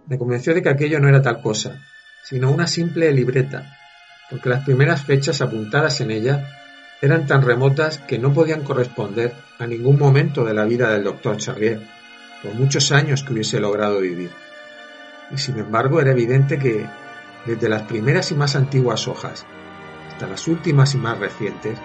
me 0.07 0.19
convenció 0.19 0.55
de 0.55 0.63
que 0.63 0.69
aquello 0.69 1.01
no 1.01 1.09
era 1.09 1.23
tal 1.23 1.41
cosa, 1.41 1.81
sino 2.25 2.51
una 2.51 2.67
simple 2.67 3.13
libreta, 3.13 3.84
porque 4.31 4.49
las 4.49 4.65
primeras 4.65 5.05
fechas 5.05 5.41
apuntadas 5.41 6.01
en 6.01 6.11
ella 6.11 6.49
eran 7.01 7.27
tan 7.27 7.43
remotas 7.43 7.99
que 7.99 8.19
no 8.19 8.33
podían 8.33 8.63
corresponder 8.63 9.35
a 9.59 9.67
ningún 9.67 9.99
momento 9.99 10.45
de 10.45 10.55
la 10.55 10.65
vida 10.65 10.91
del 10.91 11.05
doctor 11.05 11.37
Charrier, 11.37 11.81
por 12.43 12.55
muchos 12.55 12.93
años 12.93 13.23
que 13.23 13.33
hubiese 13.33 13.61
logrado 13.61 14.01
vivir. 14.01 14.31
Y 15.31 15.39
sin 15.39 15.59
embargo 15.59 16.01
era 16.01 16.13
evidente 16.13 16.59
que, 16.59 16.87
desde 17.45 17.69
las 17.69 17.83
primeras 17.83 18.31
y 18.31 18.35
más 18.35 18.57
antiguas 18.57 19.07
hojas 19.09 19.45
hasta 20.11 20.27
las 20.27 20.47
últimas 20.49 20.95
y 20.95 20.99
más 20.99 21.19
recientes, 21.19 21.79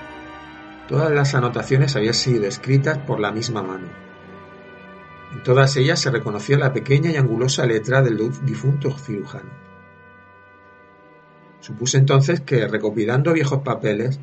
todas 0.88 1.12
las 1.12 1.36
anotaciones 1.36 1.96
habían 1.96 2.13
sido 2.13 2.46
escritas 2.46 2.98
por 3.00 3.19
la 3.19 3.31
misma 3.31 3.62
mano. 3.62 3.88
En 5.34 5.43
todas 5.43 5.75
ellas 5.75 6.00
se 6.00 6.12
reconocía 6.12 6.58
la 6.58 6.74
pequeña 6.74 7.12
y 7.12 7.17
angulosa 7.17 7.65
letra 7.65 8.01
del 8.01 8.17
difunto 8.43 8.98
cirujano. 8.98 9.69
Supuse 11.60 11.98
entonces 11.98 12.42
que, 12.42 12.68
recopilando 12.68 13.34
viejos 13.34 13.60
papeles, 13.60 14.20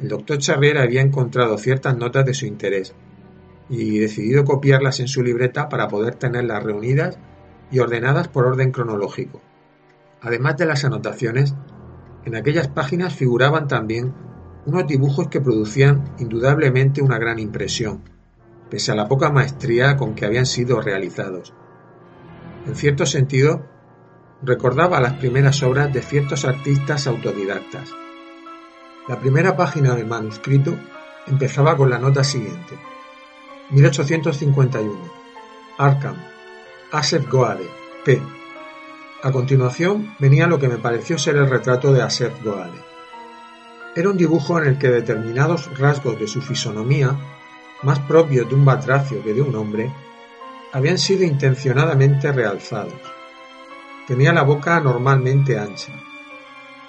el 0.00 0.08
doctor 0.08 0.38
Charrier 0.38 0.78
había 0.78 1.00
encontrado 1.00 1.56
ciertas 1.56 1.96
notas 1.96 2.26
de 2.26 2.34
su 2.34 2.46
interés 2.46 2.94
y 3.68 3.98
decidido 3.98 4.44
copiarlas 4.44 5.00
en 5.00 5.08
su 5.08 5.22
libreta 5.22 5.68
para 5.68 5.88
poder 5.88 6.16
tenerlas 6.16 6.62
reunidas 6.62 7.18
y 7.70 7.78
ordenadas 7.78 8.28
por 8.28 8.46
orden 8.46 8.70
cronológico. 8.70 9.40
Además 10.20 10.56
de 10.56 10.66
las 10.66 10.84
anotaciones, 10.84 11.54
en 12.24 12.36
aquellas 12.36 12.68
páginas 12.68 13.14
figuraban 13.14 13.68
también 13.68 14.12
unos 14.66 14.86
dibujos 14.86 15.28
que 15.28 15.40
producían 15.40 16.14
indudablemente 16.18 17.02
una 17.02 17.18
gran 17.18 17.38
impresión, 17.38 18.02
pese 18.70 18.92
a 18.92 18.94
la 18.94 19.08
poca 19.08 19.30
maestría 19.30 19.96
con 19.96 20.14
que 20.14 20.24
habían 20.24 20.46
sido 20.46 20.80
realizados. 20.80 21.54
En 22.66 22.74
cierto 22.74 23.04
sentido, 23.04 23.66
recordaba 24.44 25.00
las 25.00 25.14
primeras 25.14 25.62
obras 25.62 25.92
de 25.92 26.02
ciertos 26.02 26.44
artistas 26.44 27.06
autodidactas. 27.06 27.90
La 29.08 29.18
primera 29.18 29.56
página 29.56 29.94
del 29.94 30.06
manuscrito 30.06 30.76
empezaba 31.26 31.76
con 31.76 31.90
la 31.90 31.98
nota 31.98 32.24
siguiente. 32.24 32.78
1851. 33.70 35.12
Arkham. 35.78 36.16
Asef 36.92 37.28
Goade. 37.30 37.68
P. 38.04 38.20
A 39.22 39.32
continuación 39.32 40.14
venía 40.18 40.46
lo 40.46 40.58
que 40.58 40.68
me 40.68 40.76
pareció 40.76 41.18
ser 41.18 41.36
el 41.36 41.48
retrato 41.48 41.92
de 41.92 42.02
Asef 42.02 42.42
Goade. 42.42 42.78
Era 43.96 44.10
un 44.10 44.16
dibujo 44.16 44.58
en 44.58 44.66
el 44.66 44.78
que 44.78 44.88
determinados 44.88 45.78
rasgos 45.78 46.18
de 46.18 46.26
su 46.26 46.42
fisonomía, 46.42 47.16
más 47.82 48.00
propios 48.00 48.48
de 48.48 48.54
un 48.54 48.64
batracio 48.64 49.22
que 49.22 49.32
de 49.32 49.40
un 49.40 49.54
hombre, 49.54 49.90
habían 50.72 50.98
sido 50.98 51.24
intencionadamente 51.24 52.32
realzados. 52.32 53.00
Tenía 54.06 54.34
la 54.34 54.42
boca 54.42 54.76
anormalmente 54.76 55.58
ancha, 55.58 55.92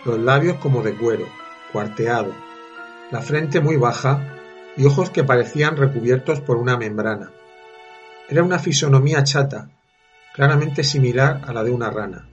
los 0.03 0.19
labios 0.19 0.57
como 0.57 0.84
de 0.84 0.93
cuero, 0.95 1.25
cuarteado, 1.72 2.34
la 3.10 3.22
frente 3.22 3.62
muy 3.62 3.77
baja 3.77 4.36
y 4.75 4.86
ojos 4.86 5.12
que 5.12 5.24
parecían 5.24 5.77
recubiertos 5.77 6.41
por 6.41 6.57
una 6.57 6.75
membrana. 6.77 7.31
Era 8.27 8.43
una 8.43 8.60
fisonomía 8.60 9.24
chata, 9.24 9.69
claramente 10.34 10.84
similar 10.84 11.41
a 11.48 11.53
la 11.53 11.63
de 11.63 11.72
una 11.72 11.89
rana. 11.89 12.27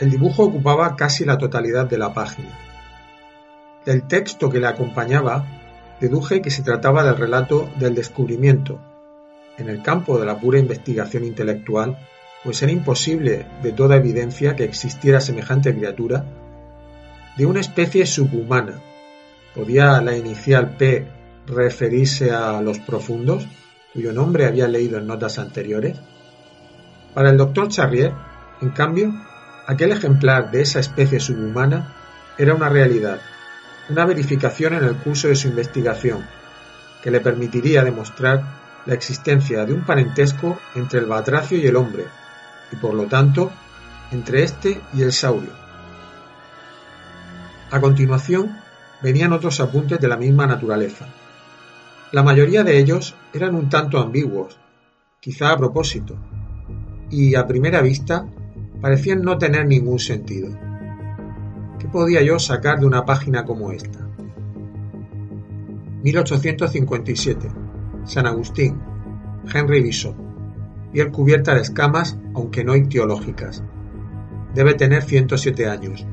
El 0.00 0.10
dibujo 0.10 0.42
ocupaba 0.42 0.96
casi 0.96 1.24
la 1.24 1.38
totalidad 1.38 1.86
de 1.86 1.98
la 1.98 2.12
página. 2.12 2.58
Del 3.84 4.08
texto 4.08 4.50
que 4.50 4.58
le 4.58 4.66
acompañaba, 4.66 5.46
deduje 6.00 6.42
que 6.42 6.50
se 6.50 6.62
trataba 6.62 7.04
del 7.04 7.16
relato 7.16 7.68
del 7.76 7.94
descubrimiento, 7.94 8.80
en 9.56 9.68
el 9.68 9.82
campo 9.82 10.18
de 10.18 10.26
la 10.26 10.38
pura 10.38 10.58
investigación 10.58 11.24
intelectual, 11.24 11.96
pues 12.44 12.62
era 12.62 12.72
imposible 12.72 13.46
de 13.62 13.72
toda 13.72 13.96
evidencia 13.96 14.56
que 14.56 14.64
existiera 14.64 15.20
semejante 15.20 15.74
criatura 15.74 16.24
de 17.36 17.46
una 17.46 17.60
especie 17.60 18.06
subhumana. 18.06 18.80
¿Podía 19.54 20.00
la 20.00 20.16
inicial 20.16 20.76
P 20.76 21.06
referirse 21.46 22.30
a 22.30 22.60
los 22.60 22.78
profundos, 22.78 23.46
cuyo 23.92 24.12
nombre 24.12 24.46
había 24.46 24.68
leído 24.68 24.98
en 24.98 25.06
notas 25.06 25.38
anteriores? 25.38 25.98
Para 27.14 27.30
el 27.30 27.36
doctor 27.36 27.68
Charrier, 27.68 28.12
en 28.60 28.70
cambio, 28.70 29.14
aquel 29.66 29.92
ejemplar 29.92 30.50
de 30.50 30.62
esa 30.62 30.80
especie 30.80 31.20
subhumana 31.20 31.94
era 32.38 32.54
una 32.54 32.68
realidad, 32.68 33.20
una 33.88 34.04
verificación 34.04 34.74
en 34.74 34.84
el 34.84 34.96
curso 34.96 35.28
de 35.28 35.36
su 35.36 35.48
investigación, 35.48 36.26
que 37.02 37.10
le 37.10 37.20
permitiría 37.20 37.84
demostrar 37.84 38.42
la 38.86 38.94
existencia 38.94 39.64
de 39.64 39.72
un 39.72 39.84
parentesco 39.84 40.58
entre 40.74 41.00
el 41.00 41.06
batracio 41.06 41.58
y 41.58 41.66
el 41.66 41.76
hombre, 41.76 42.04
y 42.72 42.76
por 42.76 42.94
lo 42.94 43.06
tanto, 43.06 43.50
entre 44.10 44.42
éste 44.42 44.80
y 44.94 45.02
el 45.02 45.12
saurio. 45.12 45.50
A 47.70 47.80
continuación 47.80 48.56
venían 49.02 49.32
otros 49.32 49.60
apuntes 49.60 50.00
de 50.00 50.08
la 50.08 50.16
misma 50.16 50.46
naturaleza. 50.46 51.06
La 52.12 52.22
mayoría 52.22 52.64
de 52.64 52.78
ellos 52.78 53.14
eran 53.34 53.54
un 53.54 53.68
tanto 53.68 53.98
ambiguos, 53.98 54.58
quizá 55.20 55.52
a 55.52 55.58
propósito, 55.58 56.16
y 57.10 57.34
a 57.34 57.46
primera 57.46 57.82
vista 57.82 58.26
parecían 58.80 59.22
no 59.22 59.36
tener 59.38 59.66
ningún 59.66 59.98
sentido. 59.98 60.48
¿Qué 61.78 61.86
podía 61.88 62.22
yo 62.22 62.38
sacar 62.38 62.80
de 62.80 62.86
una 62.86 63.04
página 63.04 63.44
como 63.44 63.70
esta? 63.70 64.08
1857. 66.02 67.48
San 68.04 68.26
Agustín. 68.26 68.80
Henry 69.52 69.82
Bishop. 69.82 70.27
Piel 70.92 71.10
cubierta 71.10 71.54
de 71.54 71.60
escamas, 71.60 72.18
aunque 72.34 72.64
no 72.64 72.76
ictiológicas. 72.76 73.62
Debe 74.54 74.74
tener 74.74 75.02
107 75.02 75.68
años 75.68 76.06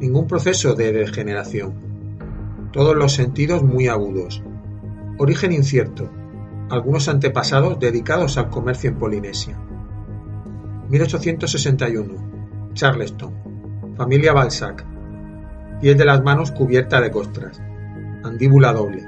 ningún 0.00 0.26
proceso 0.26 0.74
de 0.74 0.92
degeneración. 0.92 1.74
Todos 2.72 2.96
los 2.96 3.12
sentidos 3.12 3.62
muy 3.62 3.86
agudos. 3.88 4.42
Origen 5.18 5.52
incierto. 5.52 6.08
Algunos 6.70 7.08
antepasados 7.08 7.78
dedicados 7.78 8.38
al 8.38 8.48
comercio 8.48 8.90
en 8.90 8.96
Polinesia. 8.96 9.58
1861. 10.88 12.70
Charleston. 12.72 13.34
Familia 13.96 14.32
Balzac. 14.32 14.86
Piel 15.80 15.98
de 15.98 16.04
las 16.06 16.22
manos 16.22 16.50
cubierta 16.50 17.00
de 17.00 17.10
costras. 17.10 17.60
Andíbula 18.24 18.72
doble. 18.72 19.04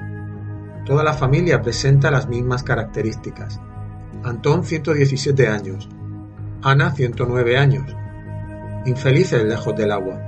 Toda 0.85 1.05
la 1.05 1.15
familia 1.15 1.63
presenta 1.63 2.11
las 2.11 2.29
mismas 2.29 2.63
características. 2.63 3.61
Antón 4.25 4.65
117 4.65 5.49
años. 5.49 5.89
Ana 6.63 6.93
109 6.93 7.59
años. 7.59 7.97
Infelices 8.87 9.45
lejos 9.45 9.75
del 9.77 9.91
agua. 9.91 10.21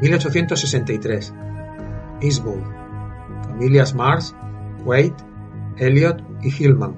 1863. 0.00 1.34
Eastbourne. 2.20 2.66
Familias 3.44 3.94
Mars, 3.94 4.34
Wade, 4.84 5.14
Elliot 5.76 6.22
y 6.42 6.48
Hillman. 6.48 6.94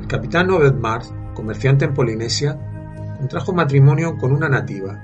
El 0.00 0.06
capitán 0.08 0.50
Obed 0.50 0.74
Mars, 0.74 1.14
comerciante 1.34 1.84
en 1.84 1.94
Polinesia, 1.94 2.58
contrajo 3.18 3.52
matrimonio 3.52 4.16
con 4.18 4.32
una 4.32 4.48
nativa, 4.48 5.02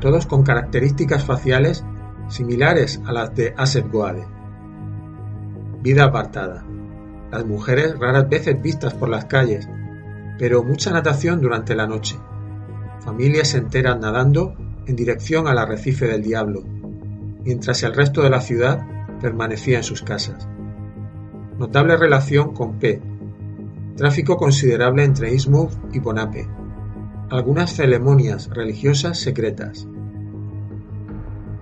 todos 0.00 0.26
con 0.26 0.42
características 0.42 1.24
faciales 1.24 1.84
similares 2.28 3.00
a 3.06 3.12
las 3.12 3.34
de 3.34 3.54
Asset 3.56 3.90
Goade. 3.90 4.26
Vida 5.82 6.04
apartada. 6.04 6.64
Las 7.32 7.46
mujeres 7.46 7.98
raras 7.98 8.28
veces 8.28 8.60
vistas 8.60 8.92
por 8.92 9.08
las 9.08 9.24
calles, 9.24 9.66
pero 10.38 10.62
mucha 10.62 10.90
natación 10.92 11.40
durante 11.40 11.74
la 11.74 11.86
noche. 11.86 12.18
Familias 13.00 13.54
enteras 13.54 13.98
nadando 13.98 14.54
en 14.86 14.96
dirección 14.96 15.48
al 15.48 15.56
arrecife 15.56 16.06
del 16.06 16.22
diablo, 16.22 16.62
mientras 17.42 17.82
el 17.84 17.94
resto 17.94 18.20
de 18.20 18.28
la 18.28 18.42
ciudad 18.42 18.86
permanecía 19.18 19.78
en 19.78 19.82
sus 19.82 20.02
casas. 20.02 20.46
Notable 21.58 21.96
relación 21.96 22.52
con 22.52 22.78
P. 22.78 23.00
tráfico 23.96 24.36
considerable 24.36 25.02
entre 25.02 25.32
Innsmouth 25.32 25.72
y 25.94 26.00
Bonape, 26.00 26.46
algunas 27.30 27.72
ceremonias 27.72 28.50
religiosas 28.50 29.18
secretas. 29.18 29.88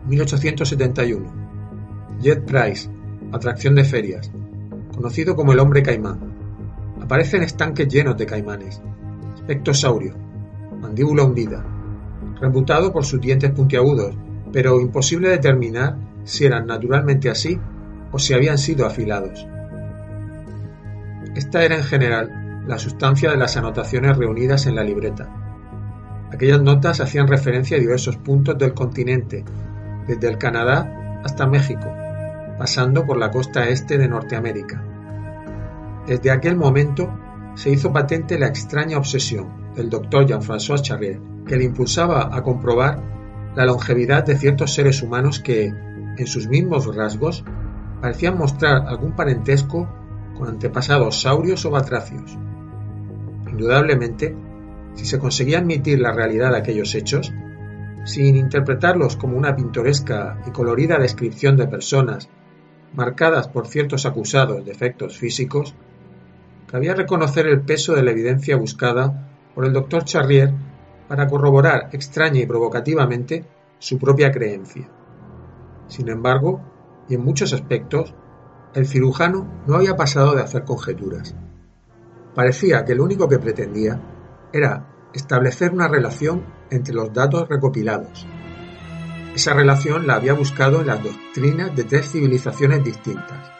1871. 0.08 1.32
Jet 2.20 2.44
Price, 2.44 2.90
atracción 3.30 3.76
de 3.76 3.84
ferias, 3.84 4.32
conocido 5.00 5.34
como 5.34 5.54
el 5.54 5.60
hombre 5.60 5.82
caimán. 5.82 6.18
Aparece 7.00 7.38
en 7.38 7.44
estanques 7.44 7.88
llenos 7.88 8.18
de 8.18 8.26
caimanes. 8.26 8.82
Espectosaurio, 9.34 10.14
mandíbula 10.78 11.24
hundida, 11.24 11.64
reputado 12.38 12.92
por 12.92 13.06
sus 13.06 13.18
dientes 13.18 13.50
puntiagudos, 13.50 14.14
pero 14.52 14.78
imposible 14.78 15.30
determinar 15.30 15.96
si 16.24 16.44
eran 16.44 16.66
naturalmente 16.66 17.30
así 17.30 17.58
o 18.12 18.18
si 18.18 18.34
habían 18.34 18.58
sido 18.58 18.84
afilados. 18.84 19.46
Esta 21.34 21.64
era 21.64 21.76
en 21.76 21.84
general 21.84 22.64
la 22.66 22.78
sustancia 22.78 23.30
de 23.30 23.38
las 23.38 23.56
anotaciones 23.56 24.18
reunidas 24.18 24.66
en 24.66 24.76
la 24.76 24.84
libreta. 24.84 25.30
Aquellas 26.30 26.60
notas 26.60 27.00
hacían 27.00 27.26
referencia 27.26 27.78
a 27.78 27.80
diversos 27.80 28.18
puntos 28.18 28.58
del 28.58 28.74
continente, 28.74 29.46
desde 30.06 30.28
el 30.28 30.36
Canadá 30.36 31.20
hasta 31.24 31.46
México, 31.46 31.90
pasando 32.58 33.06
por 33.06 33.16
la 33.16 33.30
costa 33.30 33.66
este 33.66 33.96
de 33.96 34.06
Norteamérica. 34.06 34.89
Desde 36.10 36.32
aquel 36.32 36.56
momento 36.56 37.08
se 37.54 37.70
hizo 37.70 37.92
patente 37.92 38.36
la 38.36 38.48
extraña 38.48 38.98
obsesión 38.98 39.46
del 39.76 39.88
doctor 39.88 40.26
Jean-François 40.26 40.82
Charrier, 40.82 41.20
que 41.46 41.54
le 41.54 41.62
impulsaba 41.62 42.34
a 42.36 42.42
comprobar 42.42 43.00
la 43.54 43.64
longevidad 43.64 44.26
de 44.26 44.36
ciertos 44.36 44.74
seres 44.74 45.04
humanos 45.04 45.38
que, 45.38 45.66
en 45.66 46.26
sus 46.26 46.48
mismos 46.48 46.92
rasgos, 46.92 47.44
parecían 48.00 48.36
mostrar 48.36 48.88
algún 48.88 49.12
parentesco 49.12 49.88
con 50.36 50.48
antepasados 50.48 51.22
saurios 51.22 51.64
o 51.64 51.70
batracios. 51.70 52.36
Indudablemente, 53.48 54.34
si 54.94 55.06
se 55.06 55.20
conseguía 55.20 55.60
admitir 55.60 56.00
la 56.00 56.10
realidad 56.10 56.50
de 56.50 56.58
aquellos 56.58 56.92
hechos, 56.96 57.32
sin 58.04 58.34
interpretarlos 58.34 59.14
como 59.14 59.38
una 59.38 59.54
pintoresca 59.54 60.42
y 60.44 60.50
colorida 60.50 60.98
descripción 60.98 61.56
de 61.56 61.68
personas 61.68 62.28
marcadas 62.94 63.46
por 63.46 63.68
ciertos 63.68 64.06
acusados 64.06 64.64
defectos 64.64 65.16
físicos, 65.16 65.76
cabía 66.70 66.94
reconocer 66.94 67.48
el 67.48 67.62
peso 67.62 67.94
de 67.94 68.02
la 68.02 68.12
evidencia 68.12 68.56
buscada 68.56 69.28
por 69.54 69.64
el 69.64 69.72
doctor 69.72 70.04
Charrier 70.04 70.54
para 71.08 71.26
corroborar 71.26 71.88
extraña 71.92 72.40
y 72.40 72.46
provocativamente 72.46 73.44
su 73.80 73.98
propia 73.98 74.30
creencia. 74.30 74.88
Sin 75.88 76.08
embargo, 76.08 76.60
y 77.08 77.14
en 77.14 77.24
muchos 77.24 77.52
aspectos, 77.52 78.14
el 78.72 78.86
cirujano 78.86 79.62
no 79.66 79.74
había 79.74 79.96
pasado 79.96 80.36
de 80.36 80.42
hacer 80.42 80.62
conjeturas. 80.62 81.34
Parecía 82.36 82.84
que 82.84 82.94
lo 82.94 83.02
único 83.02 83.28
que 83.28 83.40
pretendía 83.40 84.00
era 84.52 84.86
establecer 85.12 85.72
una 85.72 85.88
relación 85.88 86.44
entre 86.70 86.94
los 86.94 87.12
datos 87.12 87.48
recopilados. 87.48 88.28
Esa 89.34 89.54
relación 89.54 90.06
la 90.06 90.14
había 90.14 90.34
buscado 90.34 90.82
en 90.82 90.86
las 90.86 91.02
doctrinas 91.02 91.74
de 91.74 91.82
tres 91.82 92.12
civilizaciones 92.12 92.84
distintas. 92.84 93.59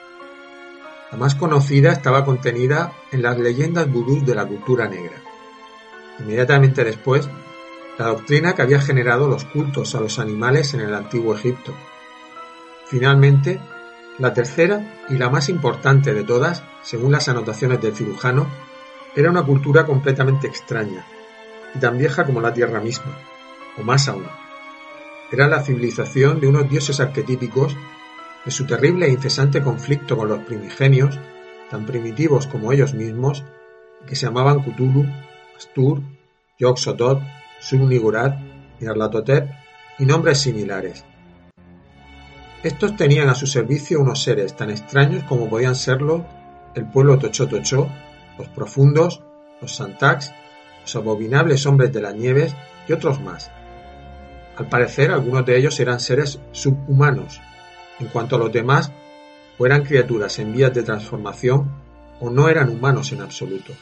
La 1.11 1.19
más 1.19 1.35
conocida 1.35 1.93
estaba 1.93 2.25
contenida 2.25 2.93
en 3.11 3.23
las 3.23 3.39
leyendas 3.39 3.91
vudús 3.91 4.25
de 4.25 4.35
la 4.35 4.47
cultura 4.47 4.89
negra. 4.89 5.17
Inmediatamente 6.21 6.85
después, 6.85 7.29
la 7.99 8.07
doctrina 8.07 8.55
que 8.55 8.63
había 8.63 8.81
generado 8.81 9.27
los 9.27 9.45
cultos 9.45 9.95
a 9.95 10.01
los 10.01 10.19
animales 10.19 10.73
en 10.75 10.81
el 10.81 10.95
antiguo 10.95 11.35
Egipto. 11.35 11.75
Finalmente, 12.87 13.61
la 14.19 14.33
tercera 14.33 15.05
y 15.09 15.15
la 15.15 15.31
más 15.31 15.49
importante 15.49 16.15
de 16.15 16.25
todas, 16.25 16.63
según 16.83 17.13
las 17.13 17.29
anotaciones 17.29 17.81
del 17.81 17.95
cirujano, 17.95 18.47
era 19.17 19.31
una 19.31 19.43
cultura 19.43 19.87
completamente 19.87 20.47
extraña, 20.47 21.05
y 21.75 21.79
tan 21.79 21.99
vieja 21.99 22.25
como 22.25 22.41
la 22.41 22.55
Tierra 22.55 22.81
misma, 22.81 23.19
o 23.77 23.83
más 23.83 24.09
aún. 24.09 24.27
Era 25.33 25.49
la 25.49 25.63
civilización 25.63 26.41
de 26.41 26.49
unos 26.49 26.69
dioses 26.69 27.01
arquetípicos 27.01 27.77
de 28.45 28.51
su 28.51 28.67
terrible 28.67 29.07
e 29.07 29.11
incesante 29.11 29.63
conflicto 29.63 30.17
con 30.17 30.29
los 30.29 30.41
primigenios, 30.41 31.19
tan 31.71 31.87
primitivos 31.87 32.47
como 32.47 32.73
ellos 32.73 32.95
mismos, 32.95 33.45
que 34.07 34.17
se 34.17 34.27
llamaban 34.27 34.63
Cthulhu, 34.63 35.07
Astur, 35.57 36.03
Yog-Sothoth, 36.59 37.23
Sun-Nigurat, 37.61 38.39
Nyarlathotep 38.81 39.51
y 39.99 40.07
nombres 40.07 40.39
similares. 40.39 41.05
Estos 42.63 42.97
tenían 42.97 43.29
a 43.29 43.35
su 43.35 43.47
servicio 43.47 44.01
unos 44.01 44.23
seres 44.23 44.57
tan 44.57 44.71
extraños 44.71 45.25
como 45.25 45.49
podían 45.49 45.75
serlo 45.75 46.27
el 46.75 46.87
pueblo 46.87 47.19
Tochó-Tochó, 47.19 47.89
los 48.39 48.49
profundos, 48.49 49.23
los 49.61 49.77
Santax 49.77 50.33
los 50.83 50.97
abominables 50.97 51.67
hombres 51.67 51.93
de 51.93 52.01
las 52.01 52.15
nieves 52.15 52.55
y 52.89 52.93
otros 52.93 53.21
más. 53.21 53.51
Al 54.57 54.69
parecer, 54.69 55.11
algunos 55.11 55.47
de 55.47 55.57
ellos 55.57 55.79
eran 55.81 56.01
seres 56.01 56.41
subhumanos, 56.53 57.41
en 58.01 58.09
cuanto 58.09 58.37
a 58.37 58.39
los 58.39 58.53
demás, 58.53 58.93
o 59.59 59.67
eran 59.67 59.85
criaturas 59.85 60.39
en 60.39 60.53
vías 60.53 60.73
de 60.73 60.83
transformación 60.83 61.71
o 62.21 62.31
no 62.31 62.49
eran 62.49 62.71
humanos 62.71 63.13
en 63.13 63.21
absoluto. 63.21 63.73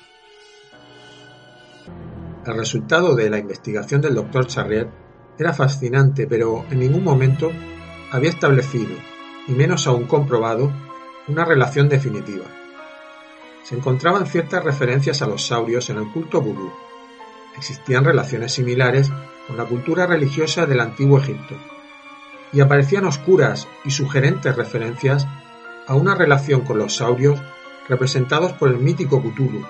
El 2.45 2.57
resultado 2.57 3.15
de 3.15 3.31
la 3.31 3.39
investigación 3.39 4.01
del 4.01 4.15
doctor 4.15 4.47
Charrier 4.47 4.89
era 5.39 5.53
fascinante, 5.53 6.27
pero 6.27 6.65
en 6.71 6.81
ningún 6.81 7.05
momento 7.05 7.53
había 8.11 8.31
establecido, 8.31 8.95
y 9.47 9.53
menos 9.53 9.87
aún 9.87 10.05
comprobado, 10.05 10.73
una 11.29 11.45
relación 11.45 11.89
definitiva. 11.89 12.45
Se 13.63 13.77
encontraban 13.77 14.27
ciertas 14.27 14.65
referencias 14.65 15.21
a 15.21 15.27
los 15.27 15.47
saurios 15.47 15.91
en 15.91 15.99
el 15.99 16.11
culto 16.11 16.41
vudú, 16.41 16.73
existían 17.57 18.05
relaciones 18.05 18.53
similares 18.53 19.11
con 19.47 19.57
la 19.57 19.65
cultura 19.65 20.07
religiosa 20.07 20.65
del 20.65 20.81
antiguo 20.81 21.19
Egipto, 21.19 21.57
y 22.53 22.61
aparecían 22.61 23.05
oscuras 23.05 23.69
y 23.85 23.91
sugerentes 23.91 24.57
referencias 24.57 25.27
a 25.87 25.95
una 25.95 26.15
relación 26.15 26.63
con 26.63 26.79
los 26.79 26.97
saurios 26.97 27.41
representados 27.89 28.53
por 28.53 28.69
el 28.69 28.79
mítico 28.79 29.23
Cthulhu, 29.23 29.65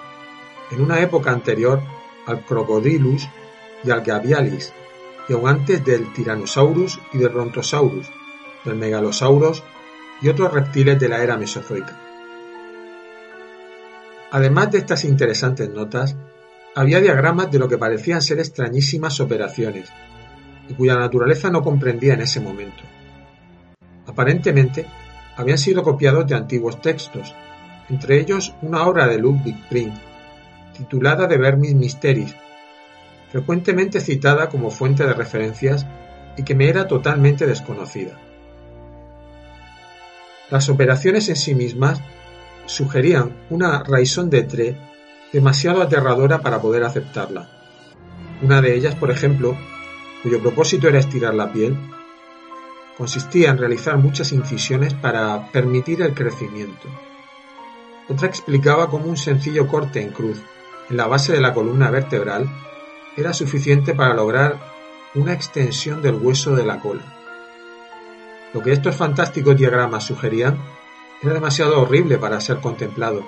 en 0.70 0.80
una 0.80 1.00
época 1.00 1.30
anterior 1.30 1.80
al 2.26 2.44
Crocodilus 2.44 3.28
y 3.84 3.90
al 3.90 4.02
Gavialis, 4.02 4.72
y 5.28 5.32
aún 5.32 5.48
antes 5.48 5.84
del 5.84 6.12
Tyrannosaurus 6.12 7.00
y 7.12 7.18
del 7.18 7.32
Rontosaurus, 7.32 8.06
del 8.64 8.76
Megalosauros 8.76 9.62
y 10.20 10.28
otros 10.28 10.52
reptiles 10.52 10.98
de 10.98 11.08
la 11.08 11.22
era 11.22 11.36
mesozoica. 11.36 11.96
Además 14.30 14.70
de 14.70 14.78
estas 14.78 15.04
interesantes 15.04 15.70
notas, 15.70 16.16
había 16.74 17.00
diagramas 17.00 17.50
de 17.50 17.58
lo 17.58 17.68
que 17.68 17.78
parecían 17.78 18.20
ser 18.20 18.38
extrañísimas 18.40 19.20
operaciones, 19.20 19.88
y 20.68 20.74
cuya 20.74 20.96
naturaleza 20.96 21.50
no 21.50 21.62
comprendía 21.62 22.14
en 22.14 22.22
ese 22.22 22.40
momento. 22.40 22.82
Aparentemente, 24.06 24.86
habían 25.36 25.58
sido 25.58 25.82
copiados 25.82 26.26
de 26.26 26.34
antiguos 26.34 26.80
textos, 26.80 27.34
entre 27.88 28.20
ellos 28.20 28.54
una 28.62 28.86
obra 28.86 29.06
de 29.06 29.18
Ludwig 29.18 29.56
Pring, 29.68 29.92
titulada 30.76 31.26
De 31.26 31.38
Vermis 31.38 31.74
Mysteris, 31.74 32.34
frecuentemente 33.30 34.00
citada 34.00 34.48
como 34.48 34.70
fuente 34.70 35.06
de 35.06 35.14
referencias 35.14 35.86
y 36.36 36.42
que 36.42 36.54
me 36.54 36.68
era 36.68 36.86
totalmente 36.86 37.46
desconocida. 37.46 38.12
Las 40.50 40.68
operaciones 40.68 41.28
en 41.28 41.36
sí 41.36 41.54
mismas 41.54 42.00
sugerían 42.66 43.36
una 43.50 43.82
raison 43.82 44.30
d'être 44.30 44.76
demasiado 45.32 45.82
aterradora 45.82 46.40
para 46.40 46.60
poder 46.60 46.84
aceptarla. 46.84 47.48
Una 48.42 48.62
de 48.62 48.74
ellas, 48.74 48.94
por 48.94 49.10
ejemplo, 49.10 49.56
cuyo 50.22 50.40
propósito 50.40 50.88
era 50.88 50.98
estirar 50.98 51.34
la 51.34 51.52
piel, 51.52 51.76
consistía 52.96 53.50
en 53.50 53.58
realizar 53.58 53.96
muchas 53.96 54.32
incisiones 54.32 54.94
para 54.94 55.50
permitir 55.52 56.02
el 56.02 56.14
crecimiento. 56.14 56.88
Otra 58.08 58.26
explicaba 58.26 58.90
cómo 58.90 59.06
un 59.06 59.16
sencillo 59.16 59.68
corte 59.68 60.00
en 60.00 60.10
cruz 60.10 60.40
en 60.90 60.96
la 60.96 61.06
base 61.06 61.32
de 61.32 61.40
la 61.40 61.52
columna 61.52 61.90
vertebral 61.90 62.48
era 63.16 63.32
suficiente 63.32 63.94
para 63.94 64.14
lograr 64.14 64.58
una 65.14 65.32
extensión 65.32 66.02
del 66.02 66.14
hueso 66.14 66.54
de 66.54 66.64
la 66.64 66.80
cola. 66.80 67.02
Lo 68.54 68.62
que 68.62 68.72
estos 68.72 68.96
fantásticos 68.96 69.56
diagramas 69.56 70.04
sugerían 70.04 70.58
era 71.22 71.34
demasiado 71.34 71.82
horrible 71.82 72.18
para 72.18 72.40
ser 72.40 72.60
contemplado, 72.60 73.24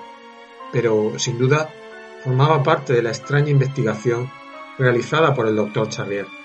pero 0.71 1.13
sin 1.17 1.37
duda 1.37 1.69
formaba 2.23 2.63
parte 2.63 2.93
de 2.93 3.03
la 3.03 3.09
extraña 3.09 3.49
investigación 3.49 4.31
realizada 4.77 5.33
por 5.33 5.47
el 5.47 5.55
doctor 5.55 5.89
Charrier. 5.89 6.40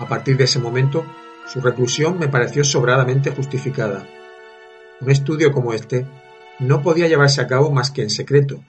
A 0.00 0.06
partir 0.06 0.38
de 0.38 0.44
ese 0.44 0.58
momento, 0.58 1.04
su 1.46 1.60
reclusión 1.60 2.18
me 2.18 2.28
pareció 2.28 2.64
sobradamente 2.64 3.32
justificada. 3.32 4.06
Un 5.02 5.10
estudio 5.10 5.52
como 5.52 5.74
este 5.74 6.06
no 6.58 6.80
podía 6.80 7.06
llevarse 7.06 7.42
a 7.42 7.46
cabo 7.46 7.70
más 7.70 7.90
que 7.90 8.02
en 8.02 8.08
secreto, 8.08 8.64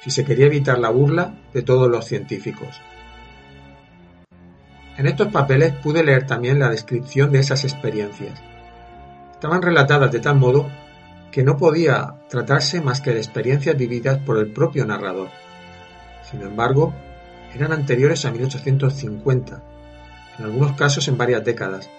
si 0.00 0.10
se 0.12 0.24
quería 0.24 0.46
evitar 0.46 0.78
la 0.78 0.90
burla 0.90 1.34
de 1.52 1.62
todos 1.62 1.90
los 1.90 2.04
científicos. 2.04 2.80
En 4.96 5.06
estos 5.06 5.32
papeles 5.32 5.72
pude 5.72 6.04
leer 6.04 6.24
también 6.24 6.60
la 6.60 6.70
descripción 6.70 7.32
de 7.32 7.40
esas 7.40 7.64
experiencias. 7.64 8.40
Estaban 9.32 9.62
relatadas 9.62 10.12
de 10.12 10.20
tal 10.20 10.36
modo 10.36 10.70
que 11.32 11.42
no 11.42 11.56
podía 11.56 12.14
tratarse 12.30 12.80
más 12.80 13.00
que 13.00 13.10
de 13.10 13.18
experiencias 13.18 13.76
vividas 13.76 14.18
por 14.18 14.38
el 14.38 14.52
propio 14.52 14.86
narrador. 14.86 15.30
Sin 16.30 16.42
embargo, 16.42 16.94
eran 17.54 17.72
anteriores 17.72 18.24
a 18.24 18.30
1850, 18.30 19.62
en 20.38 20.44
algunos 20.44 20.72
casos 20.72 21.08
en 21.08 21.18
varias 21.18 21.44
décadas, 21.44 21.90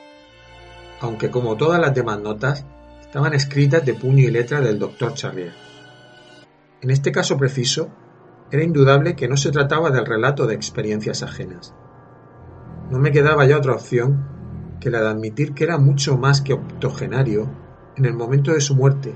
aunque 1.02 1.30
como 1.30 1.58
todas 1.58 1.80
las 1.80 1.94
demás 1.94 2.20
notas, 2.20 2.66
estaban 3.02 3.34
escritas 3.34 3.86
de 3.86 3.94
puño 3.94 4.24
y 4.24 4.32
letra 4.32 4.62
del 4.62 4.80
doctor 4.80 5.14
Charrier. 5.14 5.54
En 6.82 6.92
este 6.92 7.12
caso 7.12 7.38
preciso, 7.38 7.90
era 8.52 8.64
indudable 8.64 9.16
que 9.16 9.28
no 9.28 9.38
se 9.38 9.52
trataba 9.52 9.92
del 9.92 10.06
relato 10.06 10.46
de 10.46 10.56
experiencias 10.56 11.24
ajenas. 11.24 11.74
No 12.90 13.00
me 13.00 13.12
quedaba 13.12 13.46
ya 13.46 13.58
otra 13.58 13.74
opción 13.74 14.78
que 14.80 14.90
la 14.90 15.02
de 15.02 15.10
admitir 15.10 15.54
que 15.54 15.64
era 15.64 15.78
mucho 15.78 16.18
más 16.18 16.42
que 16.42 16.54
octogenario 16.54 17.50
en 17.96 18.06
el 18.06 18.14
momento 18.14 18.54
de 18.54 18.62
su 18.62 18.76
muerte, 18.76 19.14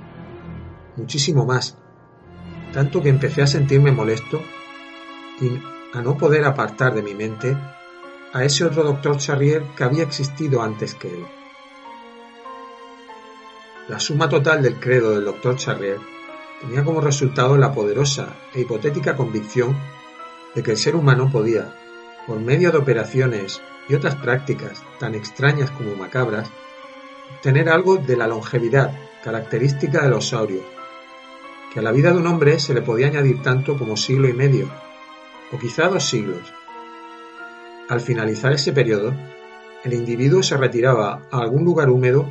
muchísimo 0.98 1.46
más, 1.46 1.78
tanto 2.74 3.02
que 3.02 3.10
empecé 3.10 3.42
a 3.42 3.48
sentirme 3.48 3.92
molesto 3.92 4.42
y 5.40 5.98
a 5.98 6.02
no 6.02 6.18
poder 6.18 6.46
apartar 6.46 6.94
de 6.94 7.04
mi 7.04 7.14
mente 7.14 7.56
a 8.34 8.44
ese 8.44 8.66
otro 8.66 8.84
doctor 8.84 9.18
Charrier 9.18 9.64
que 9.76 9.84
había 9.84 10.04
existido 10.04 10.62
antes 10.62 10.96
que 10.96 11.10
él. 11.10 11.26
La 13.88 14.00
suma 14.00 14.30
total 14.30 14.62
del 14.62 14.80
credo 14.80 15.12
del 15.12 15.26
doctor 15.26 15.58
Charrier 15.58 16.00
tenía 16.62 16.84
como 16.84 17.02
resultado 17.02 17.58
la 17.58 17.74
poderosa 17.74 18.36
e 18.54 18.62
hipotética 18.62 19.16
convicción 19.16 19.76
de 20.56 20.64
que 20.64 20.72
el 20.72 20.78
ser 20.78 20.96
humano 20.96 21.30
podía, 21.32 21.76
por 22.28 22.40
medio 22.40 22.72
de 22.72 22.78
operaciones 22.78 23.62
y 23.90 23.96
otras 23.96 24.16
prácticas 24.16 24.82
tan 25.00 25.16
extrañas 25.16 25.72
como 25.72 25.96
macabras, 25.96 26.50
obtener 27.36 27.70
algo 27.70 27.98
de 27.98 28.16
la 28.16 28.28
longevidad 28.28 28.94
característica 29.24 30.04
de 30.04 30.10
los 30.10 30.30
saurios, 30.30 30.64
que 31.74 31.80
a 31.80 31.84
la 31.84 31.92
vida 31.92 32.12
de 32.12 32.18
un 32.18 32.28
hombre 32.28 32.60
se 32.60 32.74
le 32.74 32.82
podía 32.82 33.08
añadir 33.08 33.42
tanto 33.42 33.78
como 33.78 33.98
siglo 33.98 34.28
y 34.30 34.34
medio, 34.34 34.70
o 35.52 35.58
quizá 35.58 35.88
dos 35.88 36.06
siglos. 36.06 36.54
Al 37.92 38.00
finalizar 38.00 38.54
ese 38.54 38.72
periodo, 38.72 39.14
el 39.84 39.92
individuo 39.92 40.42
se 40.44 40.56
retiraba 40.56 41.28
a 41.30 41.40
algún 41.40 41.66
lugar 41.66 41.90
húmedo 41.90 42.26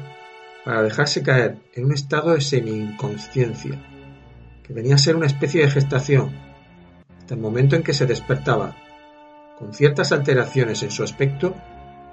para 0.64 0.82
dejarse 0.82 1.22
caer 1.22 1.58
en 1.74 1.84
un 1.84 1.92
estado 1.92 2.32
de 2.32 2.40
semi-inconsciencia, 2.40 3.78
que 4.62 4.72
venía 4.72 4.94
a 4.94 4.98
ser 4.98 5.16
una 5.16 5.26
especie 5.26 5.60
de 5.60 5.70
gestación, 5.70 6.34
hasta 7.18 7.34
el 7.34 7.40
momento 7.40 7.76
en 7.76 7.82
que 7.82 7.92
se 7.92 8.06
despertaba, 8.06 8.74
con 9.58 9.74
ciertas 9.74 10.12
alteraciones 10.12 10.82
en 10.82 10.90
su 10.90 11.02
aspecto, 11.02 11.54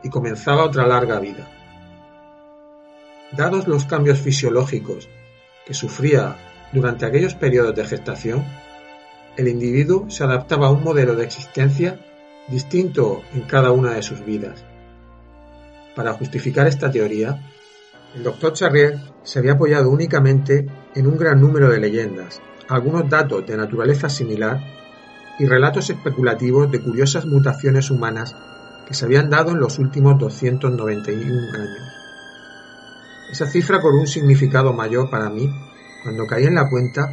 y 0.04 0.10
comenzaba 0.10 0.66
otra 0.66 0.86
larga 0.86 1.18
vida. 1.22 1.48
Dados 3.32 3.66
los 3.70 3.86
cambios 3.86 4.20
fisiológicos 4.20 5.08
que 5.66 5.74
sufría 5.74 6.36
durante 6.74 7.06
aquellos 7.06 7.34
periodos 7.34 7.74
de 7.76 7.86
gestación, 7.86 8.44
el 9.38 9.48
individuo 9.48 10.10
se 10.10 10.26
adaptaba 10.26 10.68
a 10.68 10.72
un 10.72 10.84
modelo 10.84 11.16
de 11.16 11.24
existencia 11.24 11.98
distinto 12.48 13.22
en 13.34 13.42
cada 13.42 13.72
una 13.72 13.94
de 13.94 14.04
sus 14.04 14.24
vidas. 14.26 14.64
Para 15.96 16.14
justificar 16.14 16.68
esta 16.68 16.92
teoría, 16.92 17.42
el 18.16 18.24
doctor 18.24 18.54
Charrier 18.54 19.00
se 19.24 19.40
había 19.40 19.54
apoyado 19.54 19.90
únicamente 19.90 20.68
en 20.96 21.08
un 21.08 21.18
gran 21.18 21.42
número 21.42 21.70
de 21.70 21.80
leyendas, 21.80 22.42
algunos 22.70 23.10
datos 23.10 23.46
de 23.46 23.58
naturaleza 23.58 24.10
similar 24.10 24.60
y 25.40 25.46
relatos 25.46 25.90
especulativos 25.90 26.72
de 26.72 26.82
curiosas 26.82 27.26
mutaciones 27.26 27.92
humanas 27.92 28.36
que 28.88 28.94
se 28.94 29.06
habían 29.06 29.30
dado 29.30 29.52
en 29.52 29.60
los 29.60 29.80
últimos 29.80 30.18
291 30.18 31.54
años. 31.54 31.94
Esa 33.32 33.46
cifra 33.46 33.82
cobró 33.82 34.00
un 34.00 34.08
significado 34.08 34.72
mayor 34.72 35.10
para 35.10 35.30
mí 35.30 35.50
cuando 36.04 36.26
caí 36.26 36.46
en 36.46 36.56
la 36.56 36.70
cuenta 36.70 37.12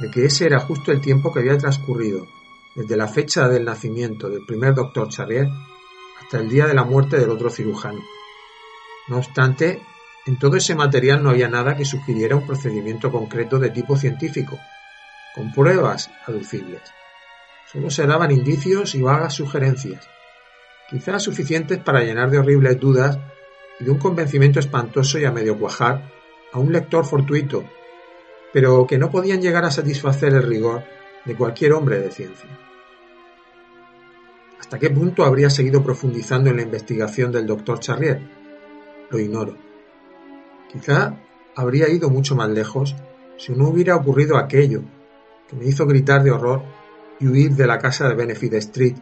de 0.00 0.10
que 0.10 0.24
ese 0.24 0.46
era 0.46 0.60
justo 0.60 0.90
el 0.90 1.02
tiempo 1.02 1.32
que 1.32 1.40
había 1.40 1.58
transcurrido 1.58 2.26
desde 2.74 2.96
la 2.96 3.08
fecha 3.08 3.48
del 3.48 3.64
nacimiento 3.64 4.28
del 4.28 4.44
primer 4.46 4.74
doctor 4.74 5.08
Charrier 5.08 5.48
hasta 6.20 6.38
el 6.38 6.48
día 6.48 6.66
de 6.66 6.74
la 6.74 6.84
muerte 6.84 7.18
del 7.18 7.30
otro 7.30 7.50
cirujano. 7.50 8.00
No 9.08 9.18
obstante, 9.18 9.82
en 10.26 10.38
todo 10.38 10.56
ese 10.56 10.74
material 10.74 11.22
no 11.22 11.30
había 11.30 11.48
nada 11.48 11.76
que 11.76 11.84
sugiriera 11.84 12.36
un 12.36 12.46
procedimiento 12.46 13.10
concreto 13.10 13.58
de 13.58 13.70
tipo 13.70 13.96
científico, 13.96 14.58
con 15.34 15.52
pruebas 15.52 16.10
aducibles. 16.26 16.82
Solo 17.72 17.90
se 17.90 18.06
daban 18.06 18.30
indicios 18.30 18.94
y 18.94 19.02
vagas 19.02 19.34
sugerencias, 19.34 20.08
quizás 20.88 21.22
suficientes 21.22 21.78
para 21.78 22.02
llenar 22.04 22.30
de 22.30 22.38
horribles 22.38 22.78
dudas 22.78 23.18
y 23.78 23.84
de 23.84 23.90
un 23.90 23.98
convencimiento 23.98 24.60
espantoso 24.60 25.18
y 25.18 25.24
a 25.24 25.32
medio 25.32 25.58
cuajar 25.58 26.10
a 26.52 26.58
un 26.58 26.72
lector 26.72 27.04
fortuito, 27.04 27.64
pero 28.52 28.86
que 28.86 28.98
no 28.98 29.10
podían 29.10 29.40
llegar 29.40 29.64
a 29.64 29.70
satisfacer 29.70 30.34
el 30.34 30.42
rigor 30.42 30.84
de 31.24 31.36
cualquier 31.36 31.72
hombre 31.72 31.98
de 31.98 32.10
ciencia. 32.10 32.48
¿Hasta 34.58 34.78
qué 34.78 34.90
punto 34.90 35.24
habría 35.24 35.50
seguido 35.50 35.82
profundizando 35.82 36.50
en 36.50 36.56
la 36.56 36.62
investigación 36.62 37.32
del 37.32 37.46
doctor 37.46 37.80
Charrier? 37.80 38.20
Lo 39.10 39.18
ignoro. 39.18 39.56
Quizá 40.70 41.16
habría 41.56 41.88
ido 41.88 42.10
mucho 42.10 42.36
más 42.36 42.48
lejos 42.48 42.94
si 43.36 43.52
no 43.52 43.68
hubiera 43.68 43.96
ocurrido 43.96 44.36
aquello 44.36 44.82
que 45.48 45.56
me 45.56 45.64
hizo 45.64 45.86
gritar 45.86 46.22
de 46.22 46.30
horror 46.30 46.62
y 47.18 47.26
huir 47.26 47.52
de 47.52 47.66
la 47.66 47.78
casa 47.78 48.08
de 48.08 48.14
Benefit 48.14 48.54
Street, 48.54 48.96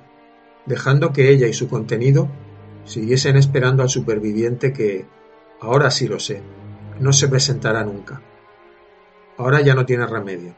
dejando 0.65 1.13
que 1.13 1.31
ella 1.31 1.47
y 1.47 1.53
su 1.53 1.69
contenido 1.69 2.29
siguiesen 2.85 3.37
esperando 3.37 3.83
al 3.83 3.91
superviviente 3.91 4.73
que, 4.73 5.07
ahora 5.61 5.91
sí 5.91 6.09
lo 6.09 6.19
sé, 6.19 6.43
no 7.01 7.13
se 7.13 7.29
presentará 7.29 7.85
nunca. 7.85 8.23
Ahora 9.37 9.61
ya 9.61 9.75
no 9.75 9.85
tiene 9.85 10.07
remedio. 10.07 10.57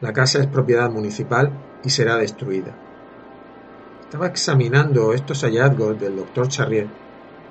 La 0.00 0.14
casa 0.14 0.38
es 0.38 0.46
propiedad 0.46 0.90
municipal 0.90 1.52
y 1.84 1.90
será 1.90 2.16
destruida. 2.16 2.74
Estaba 4.00 4.28
examinando 4.28 5.12
estos 5.12 5.42
hallazgos 5.42 6.00
del 6.00 6.16
doctor 6.16 6.48
Charrier 6.48 6.88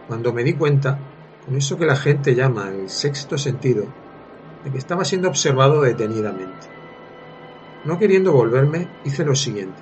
cuando 0.07 0.33
me 0.33 0.43
di 0.43 0.53
cuenta, 0.53 0.97
con 1.45 1.55
eso 1.55 1.77
que 1.77 1.85
la 1.85 1.95
gente 1.95 2.33
llama 2.33 2.69
el 2.69 2.89
sexto 2.89 3.37
sentido, 3.37 3.85
de 4.63 4.71
que 4.71 4.79
estaba 4.79 5.05
siendo 5.05 5.27
observado 5.27 5.81
detenidamente. 5.83 6.67
No 7.85 7.99
queriendo 7.99 8.33
volverme, 8.33 8.87
hice 9.05 9.23
lo 9.23 9.35
siguiente. 9.35 9.79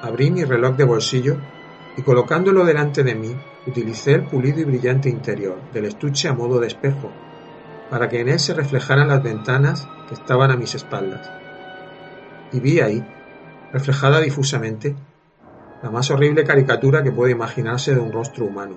Abrí 0.00 0.30
mi 0.30 0.44
reloj 0.44 0.76
de 0.76 0.84
bolsillo 0.84 1.36
y 1.98 2.02
colocándolo 2.02 2.64
delante 2.64 3.04
de 3.04 3.14
mí, 3.14 3.36
utilicé 3.66 4.14
el 4.14 4.24
pulido 4.24 4.60
y 4.60 4.64
brillante 4.64 5.10
interior 5.10 5.58
del 5.74 5.84
estuche 5.84 6.28
a 6.28 6.32
modo 6.32 6.58
de 6.58 6.68
espejo, 6.68 7.12
para 7.90 8.08
que 8.08 8.22
en 8.22 8.30
él 8.30 8.40
se 8.40 8.54
reflejaran 8.54 9.08
las 9.08 9.22
ventanas 9.22 9.86
que 10.08 10.14
estaban 10.14 10.50
a 10.50 10.56
mis 10.56 10.74
espaldas. 10.74 11.41
Y 12.52 12.60
vi 12.60 12.80
ahí, 12.80 13.04
reflejada 13.72 14.20
difusamente, 14.20 14.94
la 15.82 15.90
más 15.90 16.10
horrible 16.10 16.44
caricatura 16.44 17.02
que 17.02 17.10
puede 17.10 17.32
imaginarse 17.32 17.94
de 17.94 18.00
un 18.00 18.12
rostro 18.12 18.44
humano. 18.44 18.76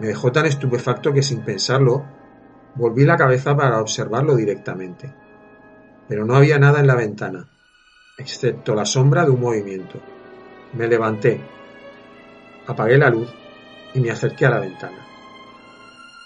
Me 0.00 0.08
dejó 0.08 0.32
tan 0.32 0.46
estupefacto 0.46 1.12
que 1.12 1.22
sin 1.22 1.42
pensarlo, 1.42 2.04
volví 2.74 3.04
la 3.04 3.16
cabeza 3.16 3.56
para 3.56 3.80
observarlo 3.80 4.34
directamente. 4.34 5.12
Pero 6.08 6.24
no 6.24 6.36
había 6.36 6.58
nada 6.58 6.80
en 6.80 6.86
la 6.86 6.94
ventana, 6.94 7.48
excepto 8.18 8.74
la 8.74 8.86
sombra 8.86 9.24
de 9.24 9.30
un 9.30 9.40
movimiento. 9.40 10.00
Me 10.72 10.88
levanté, 10.88 11.40
apagué 12.66 12.98
la 12.98 13.10
luz 13.10 13.32
y 13.94 14.00
me 14.00 14.10
acerqué 14.10 14.46
a 14.46 14.50
la 14.50 14.60
ventana. 14.60 14.98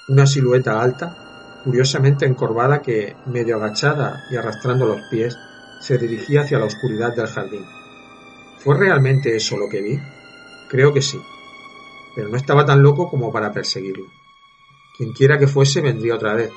Una 0.09 0.27
silueta 0.27 0.81
alta, 0.81 1.61
curiosamente 1.65 2.25
encorvada 2.25 2.81
que, 2.81 3.17
medio 3.27 3.57
agachada 3.57 4.25
y 4.31 4.37
arrastrando 4.37 4.87
los 4.87 5.03
pies, 5.11 5.37
se 5.81 5.99
dirigía 5.99 6.43
hacia 6.43 6.59
la 6.59 6.67
oscuridad 6.67 7.15
del 7.15 7.27
jardín. 7.27 7.65
¿Fue 8.59 8.77
realmente 8.77 9.35
eso 9.35 9.57
lo 9.57 9.69
que 9.69 9.81
vi? 9.81 9.99
Creo 10.69 10.93
que 10.93 11.03
sí, 11.03 11.21
pero 12.15 12.29
no 12.29 12.37
estaba 12.37 12.65
tan 12.65 12.83
loco 12.83 13.09
como 13.09 13.33
para 13.33 13.53
perseguirlo. 13.53 14.07
Quienquiera 14.97 15.39
que 15.39 15.47
fuese 15.47 15.81
vendría 15.81 16.17
otra 16.17 16.35
vez, 16.35 16.51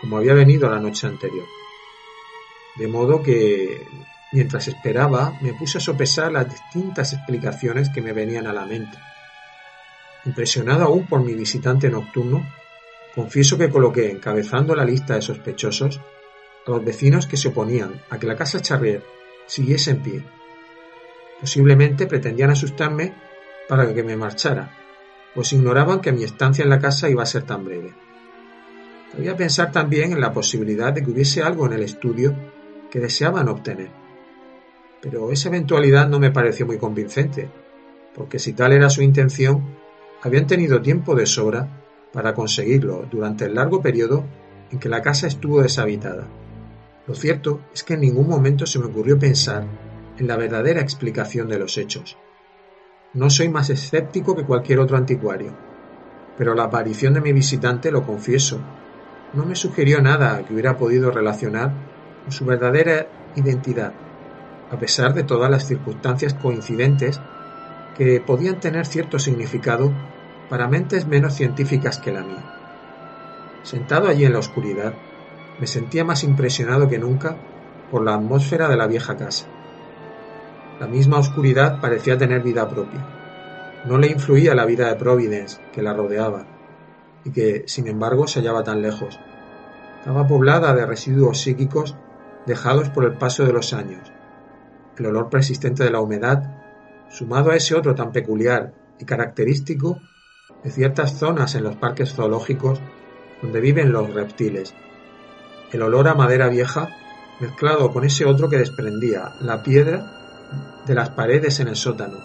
como 0.00 0.16
había 0.16 0.34
venido 0.34 0.70
la 0.70 0.78
noche 0.78 1.06
anterior. 1.06 1.46
De 2.76 2.86
modo 2.86 3.22
que, 3.22 3.86
mientras 4.32 4.68
esperaba, 4.68 5.36
me 5.42 5.54
puse 5.54 5.78
a 5.78 5.80
sopesar 5.80 6.32
las 6.32 6.48
distintas 6.48 7.12
explicaciones 7.12 7.88
que 7.88 8.00
me 8.00 8.12
venían 8.12 8.46
a 8.46 8.52
la 8.52 8.64
mente 8.64 8.96
Impresionado 10.24 10.84
aún 10.84 11.06
por 11.06 11.22
mi 11.22 11.34
visitante 11.34 11.88
nocturno, 11.88 12.46
confieso 13.14 13.56
que 13.56 13.70
coloqué 13.70 14.10
encabezando 14.10 14.74
la 14.74 14.84
lista 14.84 15.14
de 15.14 15.22
sospechosos 15.22 16.00
los 16.70 16.84
vecinos 16.84 17.26
que 17.26 17.36
se 17.36 17.48
oponían 17.48 18.00
a 18.10 18.18
que 18.18 18.26
la 18.26 18.36
casa 18.36 18.62
Charrier 18.62 19.02
siguiese 19.46 19.90
en 19.90 20.02
pie. 20.02 20.24
Posiblemente 21.40 22.06
pretendían 22.06 22.50
asustarme 22.50 23.14
para 23.68 23.92
que 23.92 24.02
me 24.02 24.16
marchara, 24.16 24.70
pues 25.34 25.52
ignoraban 25.52 26.00
que 26.00 26.12
mi 26.12 26.24
estancia 26.24 26.62
en 26.62 26.70
la 26.70 26.78
casa 26.78 27.08
iba 27.08 27.22
a 27.22 27.26
ser 27.26 27.42
tan 27.42 27.64
breve. 27.64 27.92
Podía 29.12 29.36
pensar 29.36 29.72
también 29.72 30.12
en 30.12 30.20
la 30.20 30.32
posibilidad 30.32 30.92
de 30.92 31.02
que 31.02 31.10
hubiese 31.10 31.42
algo 31.42 31.66
en 31.66 31.72
el 31.72 31.82
estudio 31.82 32.34
que 32.90 33.00
deseaban 33.00 33.48
obtener. 33.48 33.90
Pero 35.00 35.32
esa 35.32 35.48
eventualidad 35.48 36.08
no 36.08 36.20
me 36.20 36.30
pareció 36.30 36.66
muy 36.66 36.78
convincente, 36.78 37.48
porque 38.14 38.38
si 38.38 38.52
tal 38.52 38.72
era 38.72 38.90
su 38.90 39.02
intención, 39.02 39.76
habían 40.22 40.46
tenido 40.46 40.82
tiempo 40.82 41.14
de 41.14 41.26
sobra 41.26 41.68
para 42.12 42.34
conseguirlo 42.34 43.06
durante 43.10 43.46
el 43.46 43.54
largo 43.54 43.80
periodo 43.80 44.24
en 44.70 44.78
que 44.78 44.88
la 44.88 45.02
casa 45.02 45.26
estuvo 45.26 45.62
deshabitada. 45.62 46.28
Lo 47.06 47.14
cierto 47.14 47.60
es 47.74 47.82
que 47.82 47.94
en 47.94 48.00
ningún 48.00 48.28
momento 48.28 48.66
se 48.66 48.78
me 48.78 48.86
ocurrió 48.86 49.18
pensar 49.18 49.64
en 50.18 50.26
la 50.26 50.36
verdadera 50.36 50.80
explicación 50.80 51.48
de 51.48 51.58
los 51.58 51.78
hechos. 51.78 52.16
No 53.14 53.30
soy 53.30 53.48
más 53.48 53.70
escéptico 53.70 54.36
que 54.36 54.44
cualquier 54.44 54.78
otro 54.78 54.96
anticuario, 54.96 55.52
pero 56.36 56.54
la 56.54 56.64
aparición 56.64 57.14
de 57.14 57.20
mi 57.20 57.32
visitante, 57.32 57.90
lo 57.90 58.06
confieso, 58.06 58.60
no 59.32 59.44
me 59.44 59.56
sugirió 59.56 60.00
nada 60.00 60.42
que 60.44 60.52
hubiera 60.52 60.76
podido 60.76 61.10
relacionar 61.10 61.72
con 62.22 62.32
su 62.32 62.44
verdadera 62.44 63.08
identidad, 63.36 63.92
a 64.70 64.78
pesar 64.78 65.14
de 65.14 65.24
todas 65.24 65.50
las 65.50 65.66
circunstancias 65.66 66.34
coincidentes 66.34 67.20
que 67.96 68.20
podían 68.20 68.60
tener 68.60 68.86
cierto 68.86 69.18
significado 69.18 69.92
para 70.48 70.68
mentes 70.68 71.06
menos 71.06 71.34
científicas 71.34 71.98
que 71.98 72.12
la 72.12 72.22
mía. 72.22 72.54
Sentado 73.62 74.08
allí 74.08 74.24
en 74.24 74.32
la 74.32 74.38
oscuridad, 74.38 74.94
me 75.60 75.66
sentía 75.66 76.04
más 76.04 76.24
impresionado 76.24 76.88
que 76.88 76.98
nunca 76.98 77.36
por 77.90 78.02
la 78.02 78.14
atmósfera 78.14 78.68
de 78.68 78.76
la 78.76 78.86
vieja 78.86 79.16
casa. 79.16 79.46
La 80.80 80.86
misma 80.86 81.18
oscuridad 81.18 81.80
parecía 81.80 82.16
tener 82.16 82.42
vida 82.42 82.68
propia. 82.68 83.06
No 83.84 83.98
le 83.98 84.08
influía 84.08 84.54
la 84.54 84.64
vida 84.64 84.88
de 84.88 84.96
Providence 84.96 85.60
que 85.72 85.82
la 85.82 85.92
rodeaba 85.92 86.46
y 87.24 87.30
que, 87.30 87.64
sin 87.66 87.86
embargo, 87.86 88.26
se 88.26 88.40
hallaba 88.40 88.64
tan 88.64 88.80
lejos. 88.80 89.20
Estaba 89.98 90.26
poblada 90.26 90.74
de 90.74 90.86
residuos 90.86 91.40
psíquicos 91.40 91.96
dejados 92.46 92.88
por 92.88 93.04
el 93.04 93.12
paso 93.12 93.44
de 93.44 93.52
los 93.52 93.74
años. 93.74 94.10
El 94.96 95.06
olor 95.06 95.28
persistente 95.28 95.84
de 95.84 95.90
la 95.90 96.00
humedad, 96.00 96.56
sumado 97.10 97.50
a 97.50 97.56
ese 97.56 97.74
otro 97.74 97.94
tan 97.94 98.12
peculiar 98.12 98.72
y 98.98 99.04
característico 99.04 99.98
de 100.64 100.70
ciertas 100.70 101.18
zonas 101.18 101.54
en 101.54 101.64
los 101.64 101.76
parques 101.76 102.14
zoológicos 102.14 102.80
donde 103.42 103.60
viven 103.60 103.92
los 103.92 104.12
reptiles. 104.12 104.74
El 105.72 105.82
olor 105.82 106.08
a 106.08 106.14
madera 106.14 106.48
vieja 106.48 106.96
mezclado 107.38 107.92
con 107.92 108.04
ese 108.04 108.24
otro 108.24 108.48
que 108.48 108.58
desprendía 108.58 109.32
la 109.40 109.62
piedra 109.62 110.20
de 110.86 110.94
las 110.94 111.10
paredes 111.10 111.60
en 111.60 111.68
el 111.68 111.76
sótano, 111.76 112.18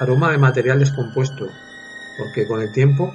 aroma 0.00 0.30
de 0.32 0.38
material 0.38 0.80
descompuesto, 0.80 1.46
porque 2.18 2.46
con 2.46 2.60
el 2.60 2.72
tiempo 2.72 3.14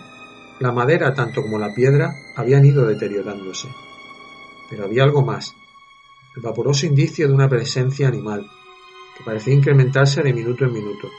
la 0.60 0.72
madera 0.72 1.14
tanto 1.14 1.42
como 1.42 1.60
la 1.60 1.74
piedra 1.74 2.14
habían 2.36 2.66
ido 2.66 2.86
deteriorándose. 2.86 3.68
Pero 4.70 4.86
había 4.86 5.04
algo 5.04 5.24
más, 5.24 5.54
el 6.36 6.42
vaporoso 6.42 6.86
indicio 6.86 7.28
de 7.28 7.34
una 7.34 7.50
presencia 7.50 8.08
animal, 8.08 8.50
que 9.18 9.24
parecía 9.24 9.54
incrementarse 9.54 10.24
de 10.24 10.34
minuto 10.34 10.64
en 10.64 10.74
minuto. 10.74 11.10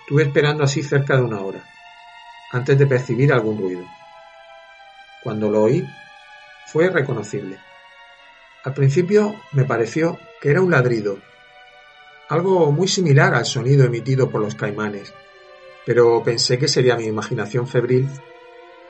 Estuve 0.00 0.24
esperando 0.24 0.64
así 0.64 0.82
cerca 0.82 1.16
de 1.16 1.22
una 1.22 1.40
hora, 1.40 1.64
antes 2.52 2.78
de 2.78 2.86
percibir 2.86 3.32
algún 3.32 3.58
ruido. 3.58 3.84
Cuando 5.22 5.50
lo 5.50 5.62
oí, 5.62 5.86
fue 6.66 6.90
reconocible. 6.90 7.58
Al 8.64 8.74
principio 8.74 9.34
me 9.52 9.64
pareció 9.64 10.18
que 10.40 10.50
era 10.50 10.60
un 10.60 10.70
ladrido, 10.70 11.18
algo 12.28 12.72
muy 12.72 12.88
similar 12.88 13.34
al 13.34 13.44
sonido 13.44 13.84
emitido 13.84 14.30
por 14.30 14.40
los 14.40 14.54
caimanes, 14.54 15.12
pero 15.84 16.22
pensé 16.22 16.58
que 16.58 16.68
sería 16.68 16.96
mi 16.96 17.04
imaginación 17.04 17.66
febril 17.66 18.08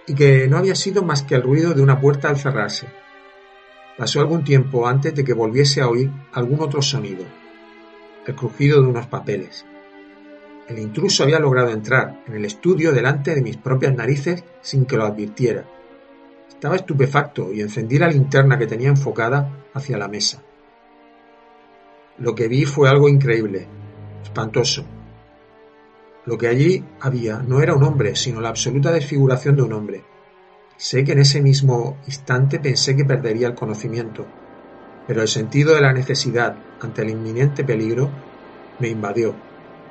y 0.06 0.14
que 0.14 0.46
no 0.46 0.58
había 0.58 0.74
sido 0.74 1.02
más 1.02 1.22
que 1.22 1.34
el 1.34 1.42
ruido 1.42 1.74
de 1.74 1.82
una 1.82 2.00
puerta 2.00 2.28
al 2.28 2.36
cerrarse. 2.36 2.88
Pasó 3.96 4.20
algún 4.20 4.44
tiempo 4.44 4.86
antes 4.86 5.14
de 5.14 5.24
que 5.24 5.32
volviese 5.32 5.80
a 5.80 5.88
oír 5.88 6.10
algún 6.32 6.60
otro 6.60 6.82
sonido, 6.82 7.24
el 8.26 8.34
crujido 8.34 8.80
de 8.80 8.88
unos 8.88 9.06
papeles. 9.06 9.64
El 10.68 10.78
intruso 10.78 11.24
había 11.24 11.40
logrado 11.40 11.70
entrar 11.70 12.22
en 12.26 12.34
el 12.34 12.44
estudio 12.44 12.92
delante 12.92 13.34
de 13.34 13.42
mis 13.42 13.56
propias 13.56 13.94
narices 13.94 14.44
sin 14.60 14.86
que 14.86 14.96
lo 14.96 15.04
advirtiera. 15.04 15.64
Estaba 16.54 16.76
estupefacto 16.76 17.52
y 17.52 17.60
encendí 17.60 17.98
la 17.98 18.08
linterna 18.08 18.56
que 18.58 18.66
tenía 18.66 18.88
enfocada 18.88 19.64
hacia 19.74 19.98
la 19.98 20.06
mesa. 20.06 20.42
Lo 22.18 22.34
que 22.34 22.46
vi 22.46 22.64
fue 22.64 22.88
algo 22.88 23.08
increíble, 23.08 23.66
espantoso. 24.22 24.84
Lo 26.24 26.38
que 26.38 26.46
allí 26.46 26.84
había 27.00 27.38
no 27.38 27.60
era 27.60 27.74
un 27.74 27.82
hombre, 27.82 28.14
sino 28.14 28.40
la 28.40 28.50
absoluta 28.50 28.92
desfiguración 28.92 29.56
de 29.56 29.62
un 29.62 29.72
hombre. 29.72 30.04
Sé 30.76 31.02
que 31.02 31.12
en 31.12 31.18
ese 31.18 31.42
mismo 31.42 31.98
instante 32.06 32.60
pensé 32.60 32.94
que 32.94 33.04
perdería 33.04 33.48
el 33.48 33.54
conocimiento, 33.54 34.26
pero 35.06 35.22
el 35.22 35.28
sentido 35.28 35.74
de 35.74 35.80
la 35.80 35.92
necesidad 35.92 36.56
ante 36.80 37.02
el 37.02 37.10
inminente 37.10 37.64
peligro 37.64 38.08
me 38.78 38.88
invadió 38.88 39.34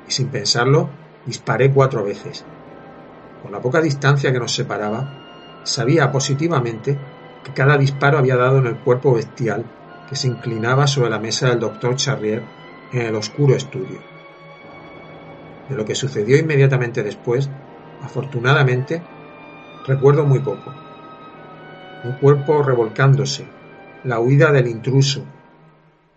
y 0.08 0.10
sin 0.10 0.28
pensarlo 0.28 0.88
disparé 1.26 1.70
cuatro 1.70 2.02
veces. 2.04 2.44
Con 3.42 3.52
la 3.52 3.60
poca 3.60 3.80
distancia 3.80 4.32
que 4.32 4.38
nos 4.38 4.54
separaba, 4.54 5.21
sabía 5.64 6.10
positivamente 6.10 6.98
que 7.44 7.52
cada 7.52 7.76
disparo 7.76 8.18
había 8.18 8.36
dado 8.36 8.58
en 8.58 8.66
el 8.66 8.76
cuerpo 8.76 9.14
bestial 9.14 9.64
que 10.08 10.16
se 10.16 10.28
inclinaba 10.28 10.86
sobre 10.86 11.10
la 11.10 11.18
mesa 11.18 11.48
del 11.48 11.60
doctor 11.60 11.96
Charrier 11.96 12.42
en 12.92 13.02
el 13.02 13.14
oscuro 13.14 13.54
estudio. 13.54 14.00
De 15.68 15.76
lo 15.76 15.84
que 15.84 15.94
sucedió 15.94 16.36
inmediatamente 16.36 17.02
después, 17.02 17.48
afortunadamente, 18.02 19.02
recuerdo 19.86 20.24
muy 20.24 20.40
poco. 20.40 20.72
Un 22.04 22.12
cuerpo 22.12 22.62
revolcándose, 22.62 23.46
la 24.04 24.20
huida 24.20 24.52
del 24.52 24.66
intruso 24.66 25.24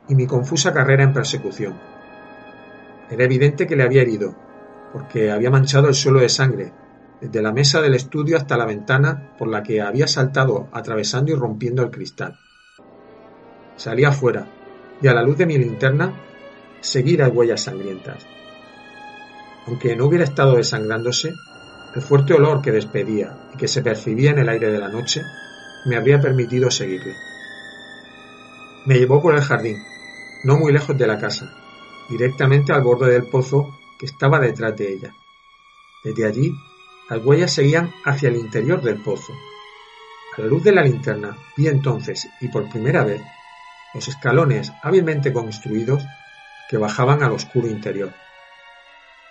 y 0.07 0.15
mi 0.15 0.27
confusa 0.27 0.73
carrera 0.73 1.03
en 1.03 1.13
persecución. 1.13 1.75
Era 3.09 3.23
evidente 3.23 3.67
que 3.67 3.75
le 3.75 3.83
había 3.83 4.01
herido, 4.01 4.35
porque 4.91 5.31
había 5.31 5.51
manchado 5.51 5.87
el 5.87 5.93
suelo 5.93 6.19
de 6.19 6.29
sangre, 6.29 6.73
desde 7.25 7.41
la 7.41 7.51
mesa 7.51 7.81
del 7.81 7.95
estudio 7.95 8.37
hasta 8.37 8.55
la 8.55 8.65
ventana 8.65 9.31
por 9.37 9.47
la 9.47 9.63
que 9.63 9.81
había 9.81 10.07
saltado 10.07 10.67
atravesando 10.71 11.31
y 11.31 11.35
rompiendo 11.35 11.81
el 11.81 11.89
cristal. 11.89 12.37
Salí 13.75 14.05
afuera, 14.05 14.47
y 15.01 15.07
a 15.07 15.13
la 15.13 15.23
luz 15.23 15.37
de 15.37 15.47
mi 15.47 15.57
linterna 15.57 16.13
seguí 16.81 17.17
las 17.17 17.31
huellas 17.31 17.61
sangrientas. 17.61 18.25
Aunque 19.65 19.95
no 19.95 20.05
hubiera 20.05 20.23
estado 20.23 20.55
desangrándose, 20.55 21.33
el 21.95 22.01
fuerte 22.01 22.35
olor 22.35 22.61
que 22.61 22.71
despedía 22.71 23.49
y 23.53 23.57
que 23.57 23.67
se 23.67 23.81
percibía 23.81 24.31
en 24.31 24.39
el 24.39 24.49
aire 24.49 24.71
de 24.71 24.79
la 24.79 24.89
noche 24.89 25.21
me 25.85 25.95
habría 25.95 26.21
permitido 26.21 26.69
seguirle. 26.69 27.15
Me 28.85 28.99
llevó 28.99 29.21
por 29.21 29.33
el 29.33 29.41
jardín, 29.41 29.77
no 30.43 30.57
muy 30.57 30.71
lejos 30.71 30.95
de 30.95 31.07
la 31.07 31.17
casa, 31.17 31.51
directamente 32.07 32.71
al 32.71 32.83
borde 32.83 33.11
del 33.11 33.27
pozo 33.27 33.79
que 33.99 34.05
estaba 34.05 34.39
detrás 34.39 34.75
de 34.75 34.93
ella. 34.93 35.13
Desde 36.03 36.27
allí, 36.27 36.53
las 37.09 37.23
huellas 37.23 37.53
seguían 37.53 37.93
hacia 38.03 38.29
el 38.29 38.35
interior 38.35 38.81
del 38.81 39.01
pozo. 39.01 39.33
A 40.37 40.41
la 40.41 40.47
luz 40.47 40.63
de 40.63 40.71
la 40.71 40.81
linterna 40.81 41.37
vi 41.55 41.67
entonces, 41.67 42.27
y 42.41 42.47
por 42.47 42.69
primera 42.69 43.03
vez, 43.03 43.21
los 43.93 44.07
escalones 44.07 44.73
hábilmente 44.81 45.31
construidos 45.31 46.03
que 46.69 46.77
bajaban 46.77 47.23
al 47.23 47.31
oscuro 47.31 47.67
interior. 47.67 48.11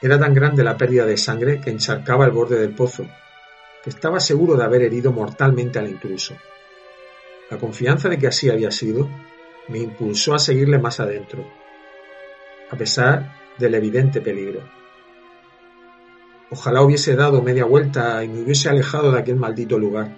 Era 0.01 0.19
tan 0.19 0.35
grande 0.35 0.63
la 0.63 0.77
pérdida 0.77 1.05
de 1.05 1.17
sangre 1.17 1.61
que 1.61 1.71
encharcaba 1.71 2.25
el 2.25 2.31
borde 2.31 2.59
del 2.59 2.75
pozo, 2.75 3.07
que 3.83 3.91
estaba 3.91 4.21
seguro 4.21 4.57
de 4.57 4.65
haber 4.65 4.83
herido 4.83 5.13
mortalmente 5.13 5.79
al 5.79 5.89
intruso. 5.89 6.35
La 7.51 7.59
confianza 7.59 8.09
de 8.09 8.19
que 8.19 8.29
así 8.29 8.49
había 8.49 8.71
sido 8.71 9.09
me 9.69 9.79
impulsó 9.79 10.35
a 10.35 10.39
seguirle 10.39 10.79
más 10.79 11.01
adentro, 11.01 11.47
a 12.71 12.77
pesar 12.77 13.37
del 13.59 13.75
evidente 13.75 14.21
peligro. 14.21 14.84
Ojalá 16.51 16.83
hubiese 16.83 17.17
dado 17.17 17.43
media 17.43 17.65
vuelta 17.65 18.23
y 18.23 18.29
me 18.29 18.43
hubiese 18.43 18.69
alejado 18.69 19.13
de 19.13 19.19
aquel 19.19 19.37
maldito 19.37 19.79
lugar. 19.79 20.17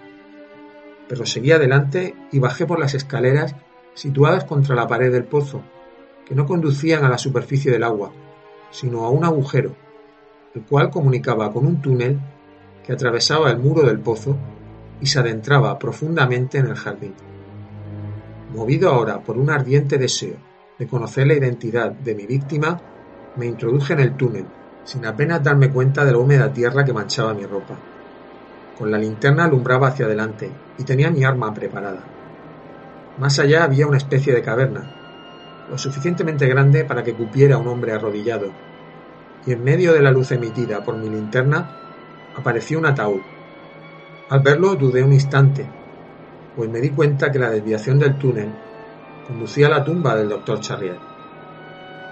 Pero 1.09 1.25
seguí 1.25 1.53
adelante 1.53 2.15
y 2.33 2.41
bajé 2.41 2.67
por 2.67 2.81
las 2.81 2.95
escaleras 2.95 3.55
situadas 3.95 4.45
contra 4.45 4.75
la 4.75 4.89
pared 4.89 5.13
del 5.13 5.25
pozo, 5.25 5.63
que 6.27 6.35
no 6.35 6.45
conducían 6.47 7.05
a 7.05 7.09
la 7.09 7.19
superficie 7.19 7.71
del 7.71 7.85
agua, 7.85 8.11
sino 8.71 9.05
a 9.05 9.11
un 9.11 9.25
agujero, 9.25 9.75
el 10.55 10.63
cual 10.63 10.91
comunicaba 10.91 11.53
con 11.53 11.67
un 11.67 11.81
túnel 11.81 12.19
que 12.85 12.93
atravesaba 12.93 13.51
el 13.51 13.59
muro 13.59 13.83
del 13.83 14.01
pozo 14.01 14.37
y 15.01 15.07
se 15.07 15.19
adentraba 15.19 15.79
profundamente 15.79 16.59
en 16.59 16.67
el 16.67 16.75
jardín. 16.75 17.15
Movido 18.55 18.91
ahora 18.91 19.21
por 19.21 19.39
un 19.39 19.51
ardiente 19.51 19.99
deseo 19.99 20.37
de 20.79 20.87
conocer 20.87 21.27
la 21.27 21.35
identidad 21.35 21.93
de 21.93 22.15
mi 22.15 22.27
víctima, 22.27 22.81
me 23.37 23.47
introduje 23.47 23.93
en 23.93 24.01
el 24.01 24.17
túnel, 24.17 24.47
sin 24.87 25.05
apenas 25.05 25.43
darme 25.43 25.71
cuenta 25.71 26.05
de 26.05 26.13
la 26.13 26.19
húmeda 26.19 26.53
tierra 26.53 26.85
que 26.85 26.93
manchaba 26.93 27.35
mi 27.35 27.45
ropa. 27.45 27.75
Con 28.79 28.91
la 28.91 28.99
linterna 28.99 29.45
alumbraba 29.45 29.89
hacia 29.89 30.07
adelante 30.07 30.51
y 30.79 30.85
tenía 30.85 31.11
mi 31.11 31.25
arma 31.25 31.53
preparada. 31.53 32.01
Más 33.19 33.39
allá 33.39 33.65
había 33.65 33.87
una 33.87 33.97
especie 33.97 34.33
de 34.33 34.43
caverna, 34.43 34.95
lo 35.69 35.77
suficientemente 35.77 36.47
grande 36.47 36.85
para 36.85 37.03
que 37.03 37.15
cupiera 37.15 37.59
un 37.59 37.67
hombre 37.67 37.93
arrodillado, 37.93 38.53
y 39.45 39.53
en 39.53 39.65
medio 39.65 39.93
de 39.93 40.03
la 40.03 40.13
luz 40.13 40.31
emitida 40.31 40.85
por 40.85 40.97
mi 40.97 41.09
linterna 41.09 41.69
apareció 42.37 42.79
un 42.79 42.87
ataúd. 42.87 43.23
Al 44.29 44.41
verlo 44.41 44.77
dudé 44.77 45.03
un 45.03 45.13
instante, 45.13 45.67
pues 46.55 46.71
me 46.71 46.81
di 46.81 46.91
cuenta 46.91 47.33
que 47.33 47.39
la 47.39 47.51
desviación 47.51 47.99
del 47.99 48.19
túnel 48.19 48.53
conducía 49.27 49.67
a 49.67 49.71
la 49.71 49.85
tumba 49.85 50.15
del 50.15 50.29
doctor 50.29 50.61
Charrier, 50.61 51.16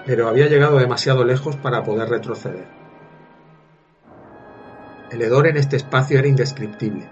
pero 0.06 0.28
había 0.28 0.48
llegado 0.48 0.78
demasiado 0.78 1.24
lejos 1.24 1.56
para 1.56 1.82
poder 1.82 2.08
retroceder. 2.08 2.66
El 5.10 5.22
hedor 5.22 5.46
en 5.46 5.56
este 5.56 5.76
espacio 5.76 6.18
era 6.18 6.28
indescriptible. 6.28 7.08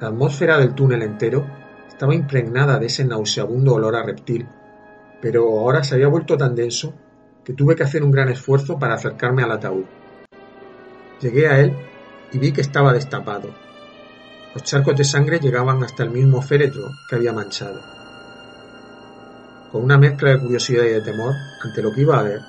La 0.00 0.08
atmósfera 0.08 0.58
del 0.58 0.74
túnel 0.74 1.02
entero 1.02 1.46
estaba 1.88 2.14
impregnada 2.14 2.78
de 2.78 2.86
ese 2.86 3.04
nauseabundo 3.04 3.74
olor 3.74 3.96
a 3.96 4.02
reptil, 4.02 4.46
pero 5.22 5.44
ahora 5.60 5.84
se 5.84 5.94
había 5.94 6.08
vuelto 6.08 6.36
tan 6.36 6.54
denso 6.54 6.94
que 7.44 7.52
tuve 7.52 7.76
que 7.76 7.84
hacer 7.84 8.02
un 8.02 8.10
gran 8.10 8.28
esfuerzo 8.28 8.78
para 8.78 8.94
acercarme 8.94 9.42
al 9.42 9.52
ataúd. 9.52 9.84
Llegué 11.20 11.48
a 11.48 11.60
él 11.60 11.74
y 12.32 12.38
vi 12.38 12.52
que 12.52 12.60
estaba 12.60 12.92
destapado. 12.92 13.48
Los 14.52 14.64
charcos 14.64 14.96
de 14.96 15.04
sangre 15.04 15.38
llegaban 15.38 15.82
hasta 15.82 16.02
el 16.02 16.10
mismo 16.10 16.42
féretro 16.42 16.90
que 17.08 17.16
había 17.16 17.32
manchado. 17.32 17.95
Con 19.76 19.84
una 19.84 19.98
mezcla 19.98 20.30
de 20.30 20.40
curiosidad 20.40 20.84
y 20.84 20.88
de 20.88 21.02
temor 21.02 21.34
ante 21.62 21.82
lo 21.82 21.92
que 21.92 22.00
iba 22.00 22.18
a 22.18 22.22
ver, 22.22 22.40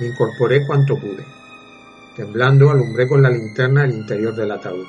me 0.00 0.06
incorporé 0.06 0.66
cuanto 0.66 0.98
pude. 0.98 1.22
Temblando, 2.16 2.70
alumbré 2.70 3.06
con 3.06 3.20
la 3.20 3.28
linterna 3.28 3.84
el 3.84 3.90
interior 3.90 4.34
del 4.34 4.52
ataúd. 4.52 4.86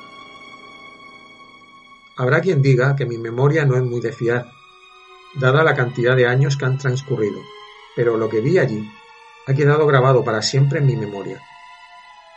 Habrá 2.16 2.40
quien 2.40 2.62
diga 2.62 2.96
que 2.96 3.04
mi 3.04 3.18
memoria 3.18 3.66
no 3.66 3.76
es 3.76 3.82
muy 3.82 4.00
de 4.00 4.12
fiar, 4.12 4.46
dada 5.34 5.62
la 5.62 5.74
cantidad 5.74 6.16
de 6.16 6.26
años 6.26 6.56
que 6.56 6.64
han 6.64 6.78
transcurrido, 6.78 7.38
pero 7.94 8.16
lo 8.16 8.30
que 8.30 8.40
vi 8.40 8.56
allí 8.56 8.90
ha 9.46 9.52
quedado 9.52 9.86
grabado 9.86 10.24
para 10.24 10.40
siempre 10.40 10.78
en 10.78 10.86
mi 10.86 10.96
memoria. 10.96 11.38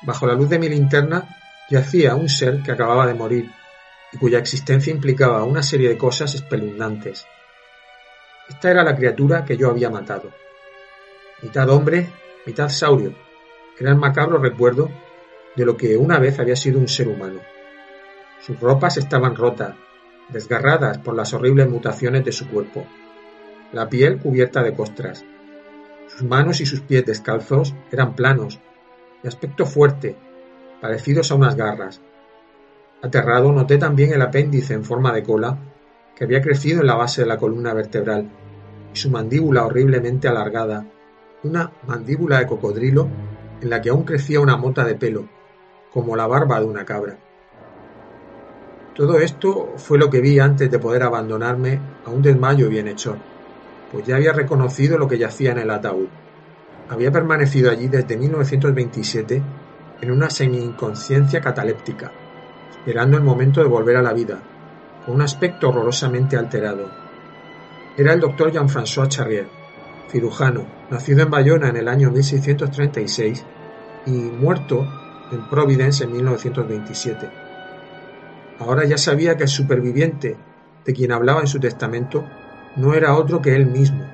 Bajo 0.01 0.27
la 0.27 0.33
luz 0.33 0.49
de 0.49 0.59
mi 0.59 0.67
linterna 0.67 1.23
yacía 1.69 2.15
un 2.15 2.27
ser 2.27 2.63
que 2.63 2.73
acababa 2.73 3.07
de 3.07 3.13
morir 3.13 3.49
y 4.11 4.17
cuya 4.17 4.39
existencia 4.39 4.91
implicaba 4.91 5.45
una 5.45 5.63
serie 5.63 5.87
de 5.87 5.97
cosas 5.97 6.35
espeluznantes. 6.35 7.25
Esta 8.49 8.71
era 8.71 8.83
la 8.83 8.95
criatura 8.95 9.43
que 9.43 9.57
yo 9.57 9.69
había 9.69 9.89
matado. 9.89 10.31
Mitad 11.41 11.69
hombre, 11.69 12.07
mitad 12.45 12.69
saurio. 12.69 13.13
Era 13.77 13.91
el 13.91 13.97
macabro 13.97 14.37
recuerdo 14.39 14.89
de 15.55 15.65
lo 15.65 15.75
que 15.75 15.97
una 15.97 16.17
vez 16.19 16.39
había 16.39 16.55
sido 16.55 16.79
un 16.79 16.87
ser 16.87 17.07
humano. 17.07 17.39
Sus 18.41 18.59
ropas 18.59 18.97
estaban 18.97 19.35
rotas, 19.35 19.75
desgarradas 20.29 20.97
por 20.99 21.15
las 21.15 21.33
horribles 21.33 21.69
mutaciones 21.69 22.23
de 22.23 22.31
su 22.31 22.47
cuerpo, 22.47 22.85
la 23.73 23.89
piel 23.89 24.19
cubierta 24.19 24.63
de 24.63 24.73
costras. 24.73 25.25
Sus 26.07 26.23
manos 26.23 26.61
y 26.61 26.65
sus 26.65 26.81
pies 26.81 27.05
descalzos 27.05 27.75
eran 27.91 28.15
planos, 28.15 28.59
de 29.21 29.29
aspecto 29.29 29.65
fuerte, 29.65 30.15
parecidos 30.79 31.31
a 31.31 31.35
unas 31.35 31.55
garras. 31.55 32.01
Aterrado 33.01 33.51
noté 33.51 33.77
también 33.77 34.13
el 34.13 34.21
apéndice 34.21 34.73
en 34.73 34.83
forma 34.83 35.11
de 35.11 35.23
cola 35.23 35.57
que 36.17 36.23
había 36.23 36.41
crecido 36.41 36.81
en 36.81 36.87
la 36.87 36.95
base 36.95 37.21
de 37.21 37.27
la 37.27 37.37
columna 37.37 37.73
vertebral 37.75 38.27
y 38.91 38.97
su 38.97 39.11
mandíbula 39.11 39.65
horriblemente 39.65 40.27
alargada, 40.27 40.87
una 41.43 41.71
mandíbula 41.85 42.39
de 42.39 42.47
cocodrilo 42.47 43.07
en 43.61 43.69
la 43.69 43.81
que 43.81 43.91
aún 43.91 44.03
crecía 44.03 44.39
una 44.39 44.57
mota 44.57 44.83
de 44.83 44.95
pelo, 44.95 45.27
como 45.93 46.15
la 46.15 46.25
barba 46.25 46.59
de 46.59 46.65
una 46.65 46.85
cabra. 46.85 47.17
Todo 48.95 49.19
esto 49.19 49.73
fue 49.77 49.99
lo 49.99 50.09
que 50.09 50.19
vi 50.19 50.39
antes 50.39 50.71
de 50.71 50.79
poder 50.79 51.03
abandonarme 51.03 51.79
a 52.03 52.09
un 52.09 52.23
desmayo 52.23 52.67
bienhechor, 52.67 53.17
pues 53.91 54.03
ya 54.07 54.15
había 54.15 54.33
reconocido 54.33 54.97
lo 54.97 55.07
que 55.07 55.19
yacía 55.19 55.51
en 55.51 55.59
el 55.59 55.69
ataúd. 55.69 56.07
Había 56.89 57.11
permanecido 57.11 57.69
allí 57.69 57.89
desde 57.89 58.17
1927 58.17 59.43
en 60.01 60.11
una 60.11 60.31
semi-inconsciencia 60.31 61.41
cataléptica, 61.41 62.11
esperando 62.71 63.17
el 63.17 63.23
momento 63.23 63.61
de 63.61 63.67
volver 63.67 63.97
a 63.97 64.01
la 64.01 64.13
vida, 64.13 64.41
con 65.07 65.15
un 65.15 65.21
aspecto 65.21 65.69
horrorosamente 65.69 66.35
alterado. 66.35 66.91
Era 67.97 68.11
el 68.11 68.19
doctor 68.19 68.51
Jean-François 68.51 69.07
Charrier, 69.07 69.47
cirujano, 70.11 70.67
nacido 70.91 71.23
en 71.23 71.29
Bayona 71.29 71.69
en 71.69 71.77
el 71.77 71.87
año 71.87 72.11
1636 72.11 73.45
y 74.05 74.11
muerto 74.11 74.85
en 75.31 75.49
Providence 75.49 76.03
en 76.03 76.11
1927 76.11 77.47
Ahora 78.59 78.85
ya 78.85 78.97
sabía 78.97 79.37
que 79.37 79.43
el 79.43 79.49
superviviente 79.49 80.35
de 80.83 80.93
quien 80.93 81.13
hablaba 81.13 81.41
en 81.41 81.47
su 81.47 81.59
testamento 81.59 82.25
no 82.75 82.93
era 82.93 83.15
otro 83.15 83.41
que 83.41 83.55
él 83.55 83.67
mismo, 83.67 84.05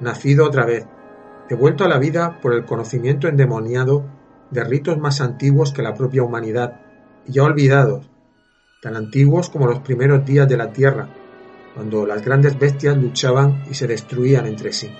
nacido 0.00 0.44
otra 0.44 0.66
vez, 0.66 0.86
devuelto 1.48 1.84
a 1.84 1.88
la 1.88 1.98
vida 1.98 2.40
por 2.40 2.52
el 2.52 2.64
conocimiento 2.64 3.28
endemoniado 3.28 4.04
de 4.50 4.64
ritos 4.64 4.98
más 4.98 5.20
antiguos 5.20 5.72
que 5.72 5.82
la 5.82 5.94
propia 5.94 6.24
humanidad, 6.24 6.80
y 7.26 7.32
ya 7.32 7.44
olvidados, 7.44 8.08
tan 8.80 8.96
antiguos 8.96 9.50
como 9.50 9.66
los 9.66 9.80
primeros 9.80 10.24
días 10.24 10.48
de 10.48 10.56
la 10.56 10.72
Tierra, 10.72 11.08
cuando 11.74 12.06
las 12.06 12.24
grandes 12.24 12.58
bestias 12.58 12.96
luchaban 12.96 13.64
y 13.70 13.74
se 13.74 13.86
destruían 13.86 14.46
entre 14.46 14.72
sí. 14.72 14.90